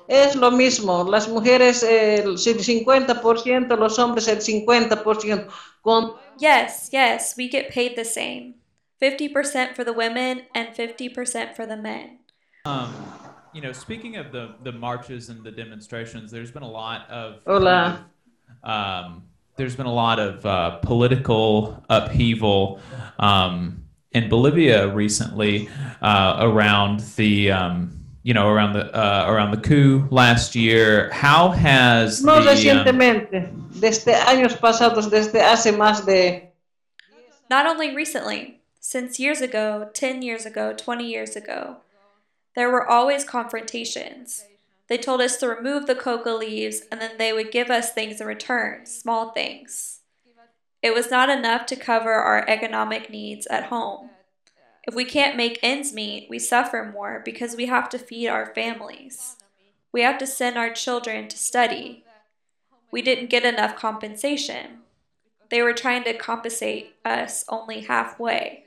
[0.09, 1.05] Es lo mismo.
[1.09, 5.49] Las mujeres el 50%, los hombres el 50%.
[5.83, 6.15] Con...
[6.39, 8.55] Yes, yes, we get paid the same.
[9.03, 12.21] 50% for the women and 50% for the men.
[12.65, 12.93] Um,
[13.57, 17.41] you know, speaking of the, the marches and the demonstrations, there's been a lot of.
[17.47, 18.05] Hola.
[18.63, 19.23] um,
[19.57, 22.79] there's been a lot of uh, political upheaval
[23.19, 23.83] um,
[24.13, 25.71] in Bolivia recently
[26.03, 27.51] uh, around the.
[27.51, 27.93] Um,
[28.23, 32.57] you know, around the uh, around the coup last year, how has no the, um,
[32.57, 36.51] recientemente, desde años pasados, desde hace más de.
[37.49, 41.77] Not only recently, since years ago, 10 years ago, 20 years ago,
[42.57, 44.47] there were always confrontations.
[44.89, 48.21] They told us to remove the coca leaves and then they would give us things
[48.21, 50.01] in return, small things.
[50.83, 54.11] It was not enough to cover our economic needs at home.
[54.85, 58.55] If we can't make ends meet, we suffer more because we have to feed our
[58.55, 59.37] families.
[59.93, 62.05] We have to send our children to study.
[62.91, 64.79] We didn't get enough compensation.
[65.51, 68.66] They were trying to compensate us only halfway.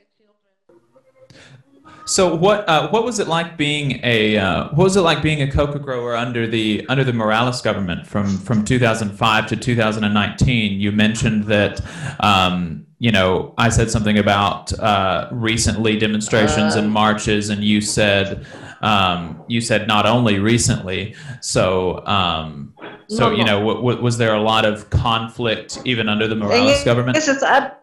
[2.10, 5.42] So what uh, what was it like being a uh, what was it like being
[5.42, 10.80] a coca grower under the under the Morales government from from 2005 to 2019?
[10.80, 11.80] You mentioned that
[12.18, 18.44] um, you know I said something about uh, recently demonstrations and marches, and you said
[18.82, 21.14] um, you said not only recently.
[21.40, 22.74] So um,
[23.08, 26.34] so No, you know w- w- was there a lot of conflict even under the
[26.34, 27.16] Morales government?
[27.16, 27.76] Ese es a-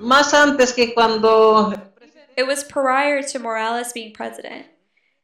[0.00, 1.72] más antes que cuando
[2.36, 4.66] It was prior to Morales being president.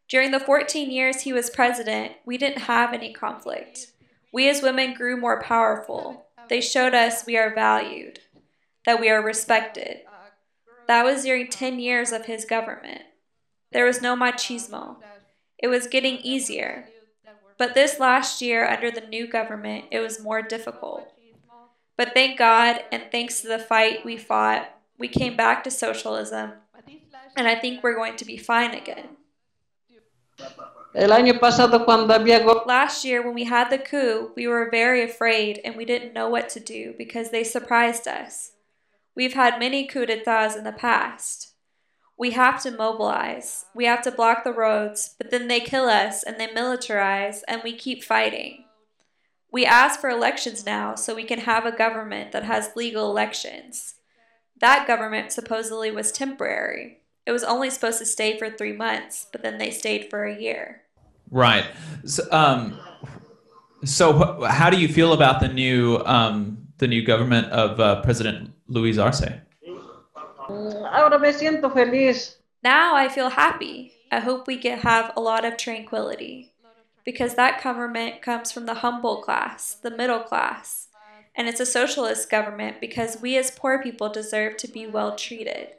[0.09, 3.89] During the 14 years he was president, we didn't have any conflict.
[4.33, 6.27] We as women grew more powerful.
[6.49, 8.21] They showed us we are valued,
[8.87, 10.01] that we are respected.
[10.87, 13.03] That was during 10 years of his government.
[13.73, 14.97] There was no machismo.
[15.59, 16.89] It was getting easier.
[17.59, 21.13] But this last year, under the new government, it was more difficult.
[21.97, 26.53] But thank God, and thanks to the fight we fought, we came back to socialism,
[27.37, 29.17] and I think we're going to be fine again.
[30.95, 35.03] el año pasado cuando había Last year, when we had the coup, we were very
[35.03, 38.53] afraid and we didn't know what to do because they surprised us.
[39.15, 41.55] We've had many coups d'etats in the past.
[42.17, 46.23] We have to mobilize, we have to block the roads, but then they kill us
[46.23, 48.65] and they militarize and we keep fighting.
[49.53, 53.95] We ask for elections now so we can have a government that has legal elections.
[54.61, 57.00] That government supposedly was temporary.
[57.31, 60.37] It was only supposed to stay for three months, but then they stayed for a
[60.37, 60.83] year.
[61.31, 61.65] Right.
[62.05, 62.77] So, um,
[63.85, 68.03] so wh- how do you feel about the new um, the new government of uh,
[68.03, 69.31] President Luis Arce?
[70.91, 72.35] Ahora me siento feliz.
[72.65, 73.93] Now I feel happy.
[74.11, 76.51] I hope we get have a lot of tranquility.
[77.05, 80.89] Because that government comes from the humble class, the middle class.
[81.37, 85.77] And it's a socialist government because we as poor people deserve to be well treated.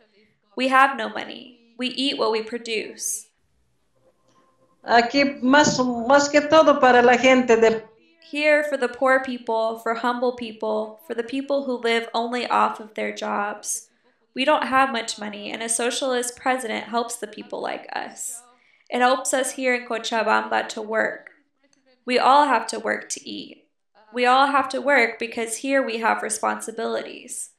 [0.55, 1.59] We have no money.
[1.77, 3.27] We eat what we produce.
[4.83, 7.83] Aquí más, más que todo para la gente de
[8.31, 12.79] Here for the poor people, for humble people, for the people who live only off
[12.79, 13.89] of their jobs.
[14.33, 18.41] We don't have much money, and a socialist president helps the people like us.
[18.89, 21.31] It helps us here in Cochabamba to work.
[22.05, 23.65] We all have to work to eat.
[24.13, 27.51] We all have to work because here we have responsibilities.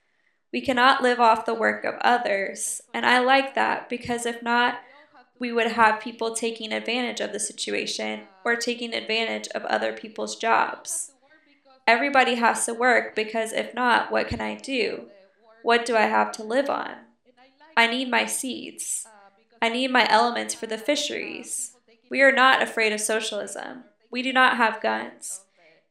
[0.53, 4.81] We cannot live off the work of others, and I like that because if not,
[5.39, 10.37] we would have people taking advantage of the situation or taking advantage of other people's
[10.37, 11.13] jobs.
[11.87, 15.09] Everybody has to work because if not, what can I do?
[15.63, 16.93] What do I have to live on?
[17.77, 19.07] I need my seeds.
[19.61, 21.75] I need my elements for the fisheries.
[22.11, 23.85] We are not afraid of socialism.
[24.11, 25.45] We do not have guns.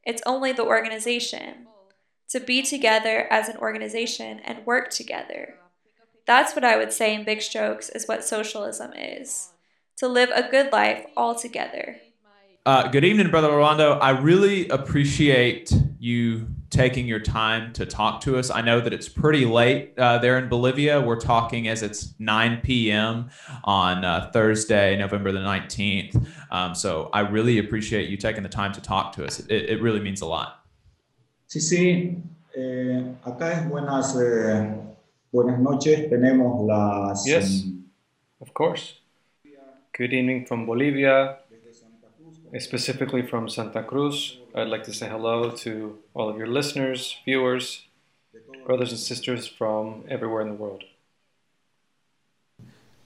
[0.04, 1.66] It's only the organization.
[2.32, 5.56] To be together as an organization and work together.
[6.26, 9.50] That's what I would say in big strokes is what socialism is.
[9.98, 11.98] To live a good life all together.
[12.64, 13.98] Uh, good evening, Brother Rolando.
[13.98, 18.50] I really appreciate you taking your time to talk to us.
[18.50, 21.02] I know that it's pretty late uh, there in Bolivia.
[21.02, 23.28] We're talking as it's 9 p.m.
[23.64, 26.26] on uh, Thursday, November the 19th.
[26.50, 29.40] Um, so I really appreciate you taking the time to talk to us.
[29.40, 30.61] It, it really means a lot.
[31.52, 32.16] Sí, sí.
[32.54, 34.74] Eh, acá es buenas, eh,
[35.30, 36.08] buenas noches.
[36.08, 37.26] Tenemos las.
[37.26, 37.66] Yes,
[38.40, 38.94] of course.
[39.92, 41.40] Good evening from Bolivia,
[42.58, 44.38] specifically from Santa Cruz.
[44.54, 47.86] I'd like to say hello to all of your listeners, viewers,
[48.64, 50.84] brothers and sisters from everywhere in the world.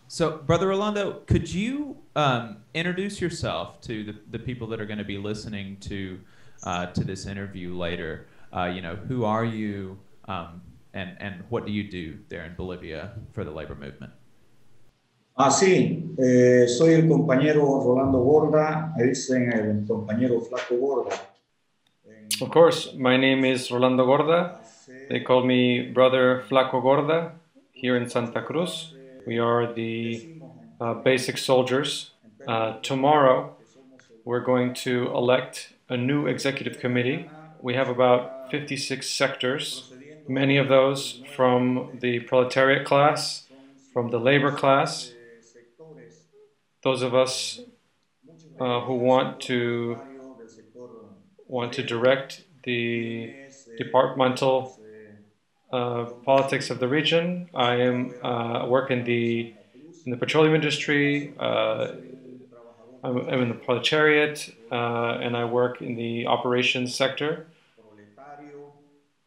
[0.06, 4.98] So, Brother Rolando, could you um, introduce yourself to the, the people that are going
[4.98, 6.20] to be listening to
[6.62, 8.26] uh, to this interview later?
[8.52, 10.62] Uh, you know, who are you, um,
[10.94, 14.12] and and what do you do there in Bolivia for the labor movement?
[15.38, 21.14] Ah, sí, eh, soy el compañero Rolando Borda, me dicen el compañero Flaco Borda.
[22.40, 24.56] Of course, my name is Rolando Borda.
[25.10, 27.32] They call me Brother Flaco Borda
[27.72, 28.94] here in Santa Cruz.
[29.26, 30.26] We are the
[30.80, 32.12] uh, basic soldiers.
[32.46, 33.54] Uh, tomorrow,
[34.24, 37.30] we're going to elect a new executive committee.
[37.60, 39.92] We have about 56 sectors,
[40.28, 43.46] many of those from the proletariat class,
[43.92, 45.12] from the labor class,
[46.82, 47.60] those of us
[48.60, 49.98] uh, who want to
[51.48, 53.34] want to direct the
[53.78, 54.78] departmental
[55.72, 57.48] uh, politics of the region.
[57.54, 59.54] I am uh, work in the
[60.04, 61.34] in the petroleum industry.
[61.38, 61.88] Uh,
[63.02, 67.46] I'm, I'm, in the proletariat, uh, and I work in the operations sector.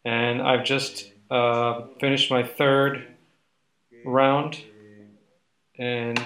[0.06, 3.06] And I've just uh, finished my third
[4.06, 4.58] round,
[5.78, 6.20] and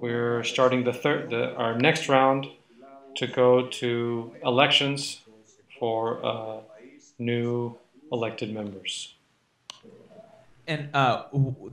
[0.00, 2.46] we're starting the third, the, our next round
[3.16, 5.20] to go to elections
[5.78, 6.60] for uh,
[7.18, 7.76] new
[8.12, 9.14] elected members.
[10.66, 11.24] And uh,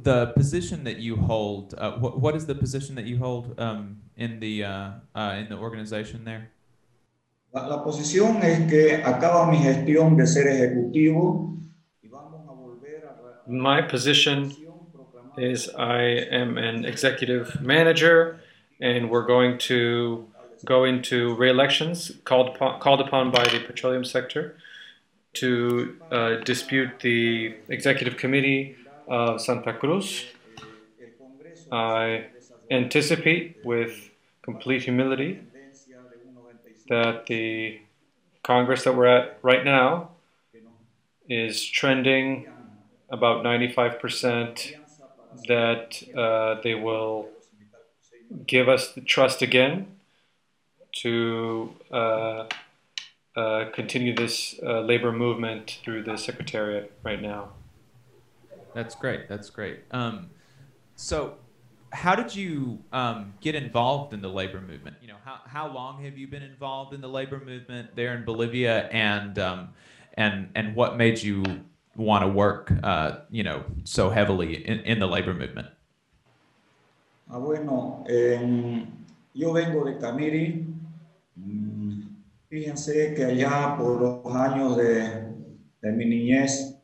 [0.04, 4.02] the position that you hold, uh, what, what is the position that you hold um,
[4.18, 6.50] in the uh, uh, in the organization there?
[7.54, 11.58] La, la posición es que acaba mi gestión de ser ejecutivo.
[13.46, 14.54] My position
[15.38, 18.40] is I am an executive manager,
[18.80, 20.30] and we're going to
[20.64, 24.56] go into re-elections called upon, called upon by the petroleum sector
[25.34, 28.78] to uh, dispute the executive committee
[29.10, 30.26] of Santa Cruz.
[31.70, 32.28] I
[32.70, 34.10] anticipate with
[34.42, 35.42] complete humility
[36.92, 37.80] that the
[38.44, 40.10] Congress that we're at right now
[41.30, 42.50] is trending
[43.10, 44.74] about 95%
[45.48, 47.30] that uh, they will
[48.46, 49.88] give us the trust again
[50.98, 52.48] to uh,
[53.38, 57.52] uh, continue this uh, labor movement through the secretariat right now.
[58.74, 59.30] That's great.
[59.30, 59.80] That's great.
[59.92, 60.30] Um,
[60.98, 61.36] so,
[61.94, 64.98] how did you um, get involved in the labor movement?
[65.22, 68.24] You know, how, how long have you been involved in the labor movement there in
[68.24, 69.70] Bolivia, and um,
[70.16, 71.44] and and what made you
[71.96, 75.68] want to work, uh, you know, so heavily in, in the labor movement?
[77.30, 78.86] Ah, bueno, eh,
[79.34, 80.66] yo vengo de Camiri.
[81.40, 82.02] Mm,
[82.50, 85.34] fíjense que allá por los años de,
[85.82, 86.78] de mi niñez.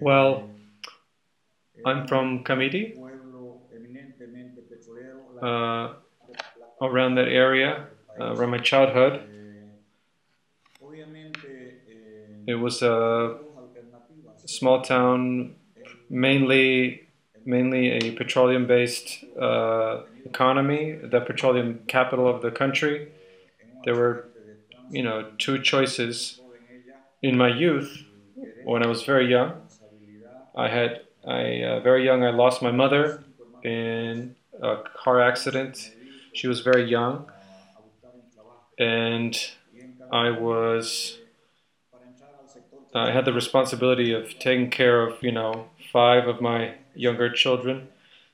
[0.00, 0.50] Well,
[1.84, 2.96] I'm from Camiri,
[5.42, 5.94] uh,
[6.80, 7.86] around that area,
[8.20, 9.22] uh, around my childhood.
[12.46, 13.38] It was a
[14.46, 15.54] small town,
[16.08, 17.08] mainly
[17.48, 23.08] mainly a petroleum-based uh, economy, the petroleum capital of the country.
[23.84, 24.28] There were,
[24.90, 26.40] you know, two choices
[27.22, 28.04] in my youth
[28.64, 29.62] when I was very young.
[30.54, 33.24] I had, I uh, very young, I lost my mother
[33.62, 35.92] in a car accident.
[36.38, 37.30] She was very young,
[38.78, 39.36] and
[40.10, 41.18] I was.
[42.94, 47.88] I had the responsibility of taking care of, you know, five of my younger children,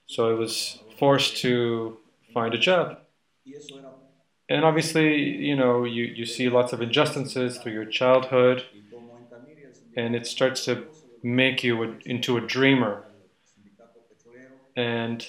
[0.07, 1.98] so I was forced to
[2.32, 2.98] find a job.
[4.48, 8.64] And obviously, you know, you, you see lots of injustices through your childhood,
[9.96, 10.86] and it starts to
[11.22, 13.05] make you a, into a dreamer.
[14.76, 15.26] And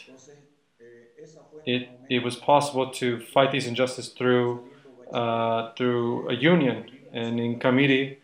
[1.65, 4.64] it, it was possible to fight these injustices through,
[5.12, 6.89] uh, through a union.
[7.12, 8.18] And in Camiri,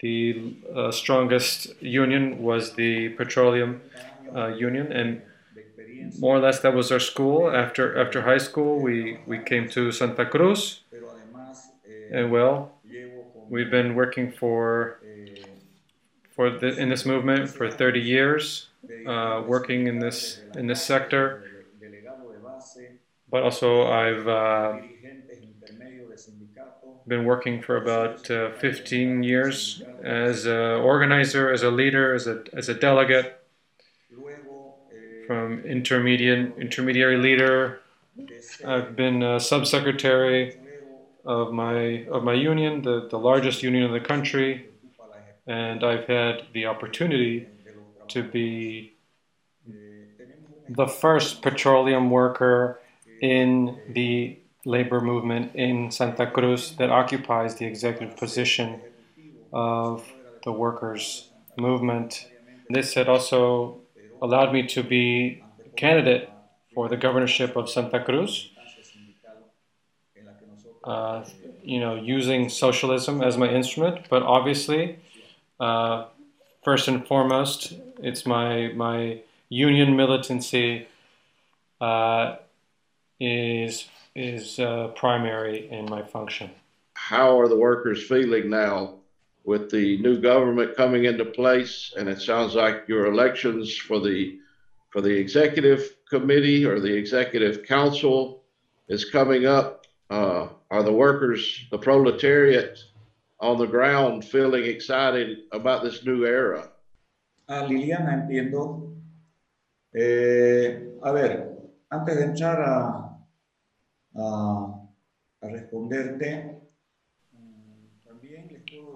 [0.00, 3.82] the uh, strongest union was the petroleum
[4.34, 5.22] uh, union, and
[6.18, 7.50] more or less that was our school.
[7.50, 10.80] After after high school, we we came to Santa Cruz,
[12.12, 12.72] and well,
[13.48, 15.00] we've been working for
[16.30, 18.68] for the, in this movement for 30 years,
[19.06, 21.42] uh, working in this in this sector.
[23.30, 24.78] But also, I've uh,
[27.06, 32.44] been working for about uh, 15 years as an organizer, as a leader, as a
[32.52, 33.40] as a delegate
[35.26, 37.80] from intermediate intermediary leader.
[38.64, 40.54] I've been a subsecretary
[41.24, 44.66] of my of my union, the, the largest union in the country,
[45.46, 47.50] and I've had the opportunity
[48.08, 48.94] to be
[50.68, 52.80] the first petroleum worker
[53.20, 58.80] in the labor movement in Santa Cruz that occupies the executive position
[59.52, 60.04] of
[60.44, 62.28] the workers' movement.
[62.68, 63.80] This had also
[64.20, 65.42] allowed me to be
[65.76, 66.30] candidate
[66.74, 68.50] for the governorship of Santa Cruz.
[70.84, 71.24] Uh,
[71.62, 74.98] you know, using socialism as my instrument, but obviously,
[75.60, 76.06] uh,
[76.62, 80.86] first and foremost, it's my my union militancy
[81.80, 82.36] uh,
[83.20, 86.50] is is uh, primary in my function.
[86.94, 88.94] How are the workers feeling now
[89.44, 94.38] with the new government coming into place, and it sounds like your elections for the
[94.90, 98.42] for the executive committee or the executive council
[98.88, 99.86] is coming up.
[100.10, 102.78] Uh, are the workers, the proletariat
[103.40, 106.70] on the ground, feeling excited about this new era?
[107.48, 108.94] Ah, Liliana, entiendo.
[109.94, 111.58] Eh, a ver,
[111.90, 113.07] antes de entrar a,
[114.14, 114.20] a,
[115.42, 116.60] a responderte,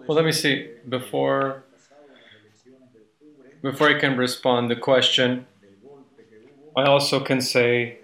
[0.07, 0.71] Well, let me see.
[0.89, 1.65] Before
[3.63, 5.47] before I can respond the question,
[6.77, 7.99] I also can say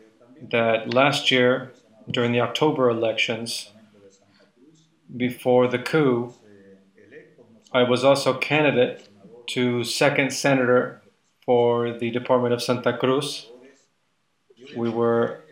[0.50, 1.72] that last year,
[2.10, 3.72] during the October elections,
[5.16, 6.34] before the coup,
[7.72, 9.08] I was also candidate
[9.48, 11.02] to second senator
[11.44, 13.50] for the Department of Santa Cruz.
[14.76, 15.47] We were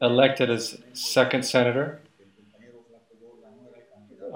[0.00, 2.00] elected as second senator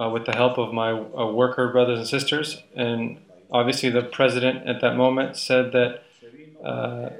[0.00, 2.62] uh, with the help of my uh, worker brothers and sisters.
[2.74, 3.18] And
[3.50, 6.02] obviously, the president at that moment said that
[6.64, 7.10] uh,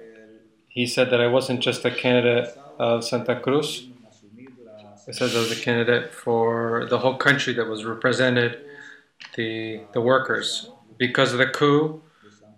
[0.68, 3.88] he said that I wasn't just a candidate of Santa Cruz.
[5.06, 8.58] He said I was a candidate for the whole country that was represented
[9.36, 10.70] the the workers.
[10.96, 12.02] Because of the coup,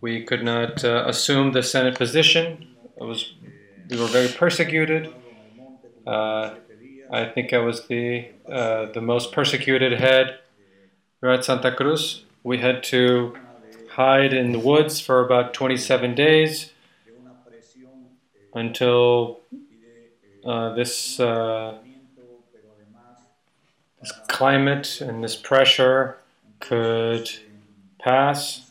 [0.00, 2.68] we could not uh, assume the Senate position.
[3.00, 3.34] It was
[3.90, 5.12] we were very persecuted.
[6.06, 6.54] Uh,
[7.10, 10.38] I think I was the uh, the most persecuted head
[11.22, 12.24] at Santa Cruz.
[12.44, 13.36] We had to
[13.88, 16.72] hide in the woods for about 27 days
[18.54, 19.40] until
[20.44, 21.78] uh, this uh,
[24.00, 26.18] this climate and this pressure
[26.60, 27.28] could
[28.00, 28.70] pass,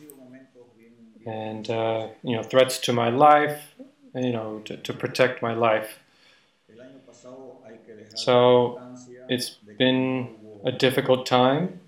[1.26, 3.76] and uh, you know threats to my life,
[4.14, 6.00] you know to, to protect my life.
[8.16, 8.82] So
[9.28, 10.32] it's been
[10.64, 11.82] a difficult time.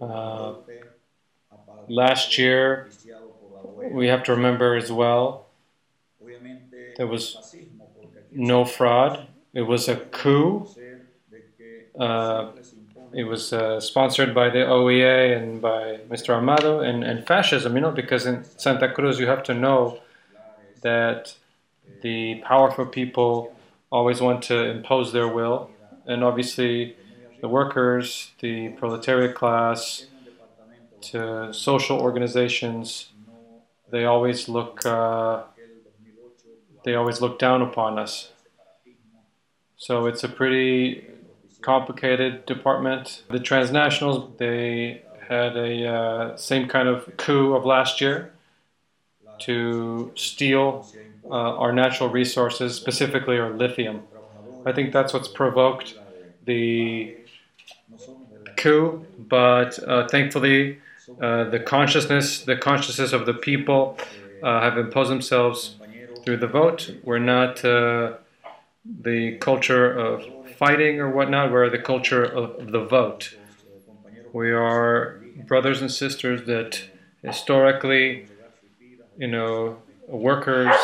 [0.00, 0.54] Uh,
[1.88, 2.90] last year,
[3.80, 5.46] we have to remember as well,
[6.96, 7.42] there was
[8.32, 9.28] no fraud.
[9.54, 10.76] It was a coup.
[11.98, 12.52] Uh,
[13.12, 16.34] it was uh, sponsored by the OEA and by Mr.
[16.34, 20.00] Almagro and, and fascism, you know, because in Santa Cruz you have to know
[20.82, 21.36] that
[22.02, 23.55] the powerful people
[23.90, 25.70] always want to impose their will,
[26.06, 26.96] and obviously
[27.40, 30.06] the workers, the proletariat class,
[31.00, 33.10] to social organizations,
[33.90, 35.42] they always look uh,
[36.84, 38.32] they always look down upon us.
[39.76, 41.04] So it's a pretty
[41.60, 43.22] complicated department.
[43.28, 48.32] The transnationals they had a uh, same kind of coup of last year
[49.40, 50.86] to steal
[51.30, 54.04] uh, our natural resources, specifically our lithium.
[54.64, 55.94] I think that's what's provoked
[56.44, 57.16] the
[58.56, 60.78] coup, but uh, thankfully,
[61.20, 63.98] uh, the consciousness, the consciousness of the people,
[64.42, 65.76] uh, have imposed themselves
[66.24, 66.90] through the vote.
[67.02, 68.14] We're not uh,
[68.84, 70.24] the culture of
[70.58, 71.52] fighting or whatnot.
[71.52, 73.36] We're the culture of the vote.
[74.32, 76.82] We are brothers and sisters that
[77.22, 78.28] historically,
[79.16, 80.74] you know, workers,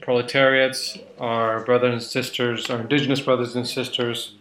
[0.00, 4.34] proletariats, our brothers and sisters, our indigenous brothers and sisters,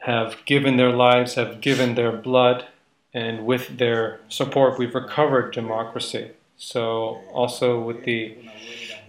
[0.00, 2.64] have given their lives, have given their blood,
[3.12, 6.30] and with their support, we've recovered democracy.
[6.56, 8.36] So, also with the,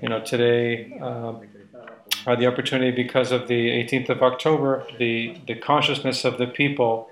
[0.02, 1.42] you know, today, um,
[2.26, 7.10] had the opportunity because of the 18th of October, the, the consciousness of the people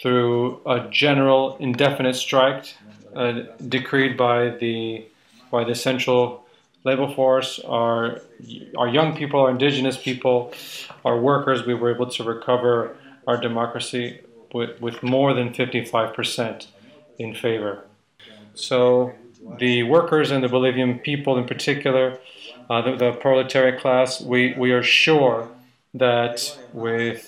[0.00, 2.74] through a general indefinite strike
[3.16, 5.06] uh, decreed by the
[5.54, 6.44] by the Central
[6.88, 8.20] Labor Force, our
[8.80, 10.36] our young people, our indigenous people,
[11.08, 12.72] our workers, we were able to recover
[13.28, 14.06] our democracy
[14.52, 16.66] with, with more than 55%
[17.18, 17.74] in favor.
[18.54, 18.76] So
[19.64, 22.18] the workers and the Bolivian people in particular,
[22.68, 25.48] uh, the, the proletariat class, we, we are sure
[25.94, 26.36] that
[26.72, 27.20] with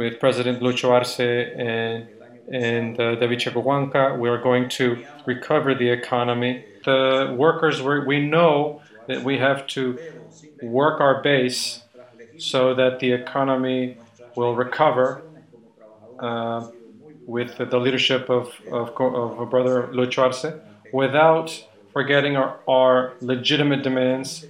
[0.00, 2.08] with President Lucho Arce and
[2.50, 4.86] and uh, David Choquehuanca, we are going to
[5.26, 6.54] recover the economy.
[6.84, 9.98] The workers, we know that we have to
[10.62, 11.82] work our base
[12.38, 13.98] so that the economy
[14.36, 15.22] will recover
[16.18, 16.68] uh,
[17.26, 20.46] with the leadership of, of, of brother Lucho Arce
[20.92, 24.46] without forgetting our, our legitimate demands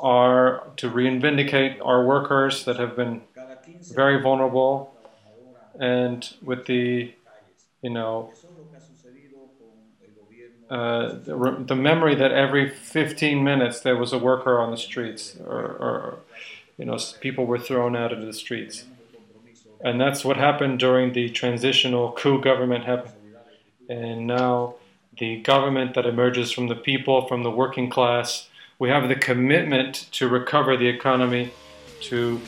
[0.00, 3.22] are to reivindicate our workers that have been
[3.94, 4.92] very vulnerable
[5.78, 7.12] and with the
[7.82, 8.32] you know
[10.72, 15.36] uh, the, the, memory that every 15 minutes there was a worker on the streets
[15.46, 16.18] or, or
[16.78, 18.84] you know people were thrown out into the streets
[19.84, 23.12] and that's what happened during the transitional coup government happened
[23.90, 24.74] and now
[25.18, 30.06] the government that emerges from the people from the working class we have the commitment
[30.12, 31.52] to recover the economy
[32.00, 32.40] to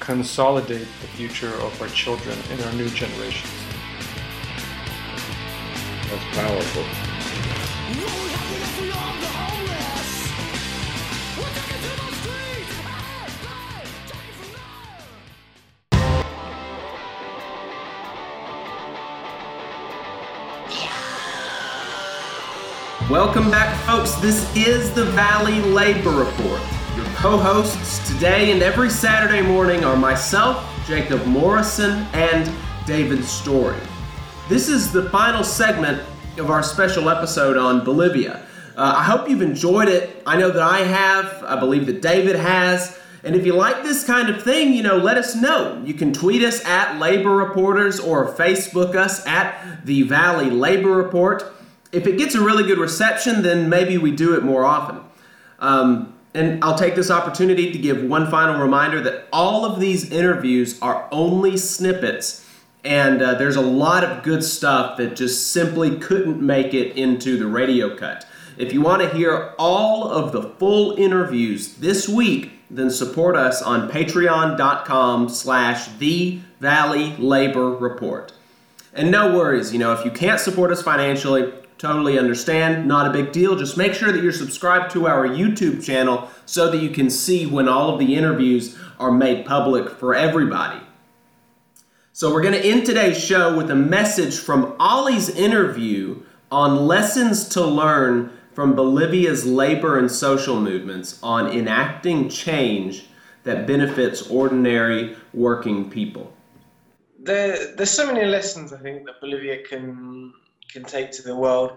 [0.00, 3.52] consolidate the future of our children and our new generations.
[6.10, 7.09] That's powerful.
[23.10, 24.14] Welcome back, folks.
[24.20, 26.60] This is the Valley Labor Report.
[26.94, 32.48] Your co hosts today and every Saturday morning are myself, Jacob Morrison, and
[32.86, 33.80] David Story.
[34.48, 36.04] This is the final segment
[36.40, 38.42] of our special episode on Bolivia.
[38.76, 40.22] Uh, I hope you've enjoyed it.
[40.26, 42.98] I know that I have, I believe that David has.
[43.22, 45.82] And if you like this kind of thing, you know, let us know.
[45.84, 51.44] You can tweet us at Labor Reporters or Facebook us at the Valley Labor Report.
[51.92, 55.00] If it gets a really good reception, then maybe we do it more often.
[55.58, 60.10] Um, and I'll take this opportunity to give one final reminder that all of these
[60.10, 62.46] interviews are only snippets,
[62.84, 67.38] and uh, there's a lot of good stuff that just simply couldn't make it into
[67.38, 68.26] the radio cut.
[68.56, 73.62] If you want to hear all of the full interviews this week, then support us
[73.62, 78.32] on patreon.com slash the Valley Labor Report.
[78.92, 83.10] And no worries, you know, if you can't support us financially, Totally understand, not a
[83.10, 83.56] big deal.
[83.56, 87.46] Just make sure that you're subscribed to our YouTube channel so that you can see
[87.46, 90.78] when all of the interviews are made public for everybody.
[92.20, 96.20] So, we're going to end today's show with a message from Ollie's interview
[96.52, 103.06] on lessons to learn from Bolivia's labor and social movements on enacting change
[103.44, 106.30] that benefits ordinary working people.
[107.18, 110.34] There, there's so many lessons I think that Bolivia can
[110.70, 111.72] can take to the world.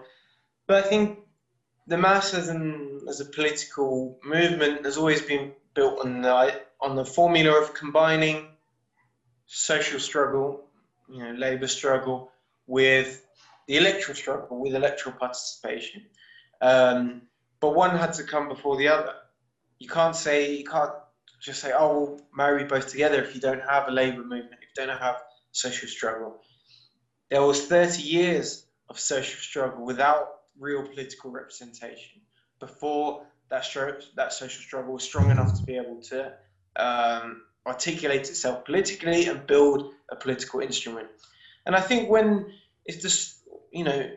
[0.66, 1.20] But I think
[1.86, 7.62] the and as a political movement has always been built on the on the formula
[7.62, 8.48] of combining
[9.54, 10.64] social struggle,
[11.08, 12.30] you know, labour struggle,
[12.66, 13.24] with
[13.68, 16.02] the electoral struggle, with electoral participation.
[16.60, 17.22] Um,
[17.60, 19.14] but one had to come before the other.
[19.78, 20.92] You can't say you can't
[21.40, 24.68] just say, "Oh, we'll marry both together" if you don't have a labour movement, if
[24.76, 25.16] you don't have
[25.52, 26.40] social struggle.
[27.30, 32.20] There was 30 years of social struggle without real political representation
[32.60, 33.66] before that,
[34.16, 36.32] that social struggle was strong enough to be able to
[36.76, 41.08] um, articulate itself politically and build a political instrument.
[41.66, 42.52] And I think when
[42.84, 43.38] it's just,
[43.72, 44.10] you know,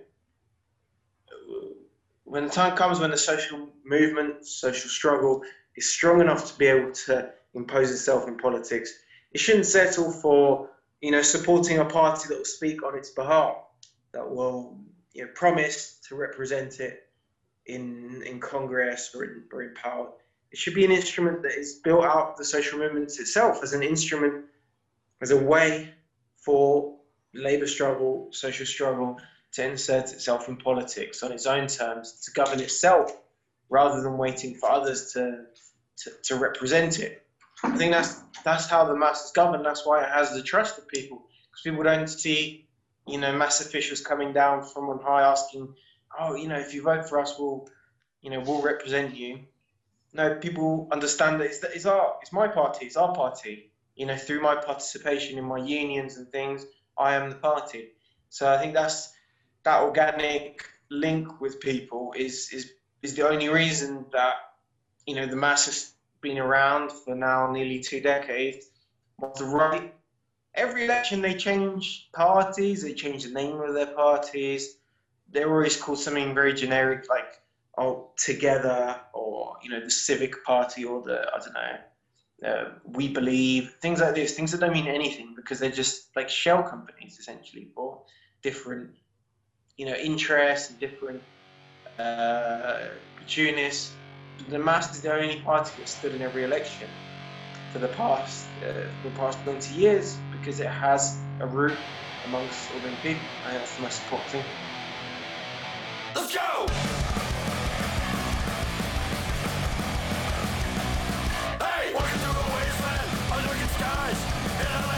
[2.25, 5.41] when the time comes when the social movement, social struggle
[5.77, 8.91] is strong enough to be able to impose itself in politics,
[9.31, 10.69] it shouldn't settle for,
[11.01, 13.55] you know, supporting a party that will speak on its behalf,
[14.11, 14.77] that will,
[15.13, 17.07] you know, promise to represent it
[17.65, 20.09] in in Congress or in, or in power.
[20.57, 23.73] It should be an instrument that is built out of the social movements itself as
[23.73, 24.45] an instrument,
[25.21, 25.93] as a way
[26.43, 26.97] for
[27.35, 29.19] labour struggle, social struggle
[29.51, 33.11] to insert itself in politics on its own terms, to govern itself,
[33.69, 35.45] rather than waiting for others to,
[35.97, 37.23] to, to represent it.
[37.63, 39.63] I think that's that's how the MAS is governed.
[39.63, 42.67] That's why it has the trust of people, because people don't see,
[43.07, 45.75] you know, MAS officials coming down from on high asking,
[46.19, 47.67] "Oh, you know, if you vote for us, we'll,
[48.23, 49.41] you know, we'll represent you."
[50.17, 53.71] No, people understand that it's, it's our, it's my party, it's our party.
[53.95, 56.65] You know, through my participation in my unions and things,
[56.97, 57.89] I am the party.
[58.29, 59.13] So I think that's
[59.63, 62.71] that organic link with people is is
[63.03, 64.35] is the only reason that
[65.05, 65.91] you know the MAS has
[66.21, 68.71] been around for now nearly two decades.
[69.37, 69.93] The right.
[70.55, 74.77] Every election they change parties, they change the name of their parties.
[75.31, 77.39] They're always called something very generic like
[77.77, 83.07] oh together or you know the civic party or the I don't know uh, we
[83.07, 87.17] believe things like this things that don't mean anything because they're just like shell companies
[87.19, 88.01] essentially for
[88.43, 88.91] different
[89.77, 91.21] you know interests and different
[91.99, 93.93] uh, opportunists.
[94.49, 96.87] The MAS is the only party that stood in every election
[97.73, 101.77] for the past uh, for the past 20 years because it has a root
[102.25, 103.21] amongst ordinary people.
[103.45, 104.43] And that's most important thing.
[106.15, 107.46] Let's go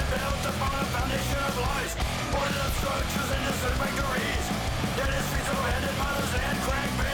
[0.10, 1.94] built upon a foundation of lies,
[2.34, 4.46] boarded up structures and innocent victories.
[4.98, 7.09] Dead is feet so handed, mothers and cracked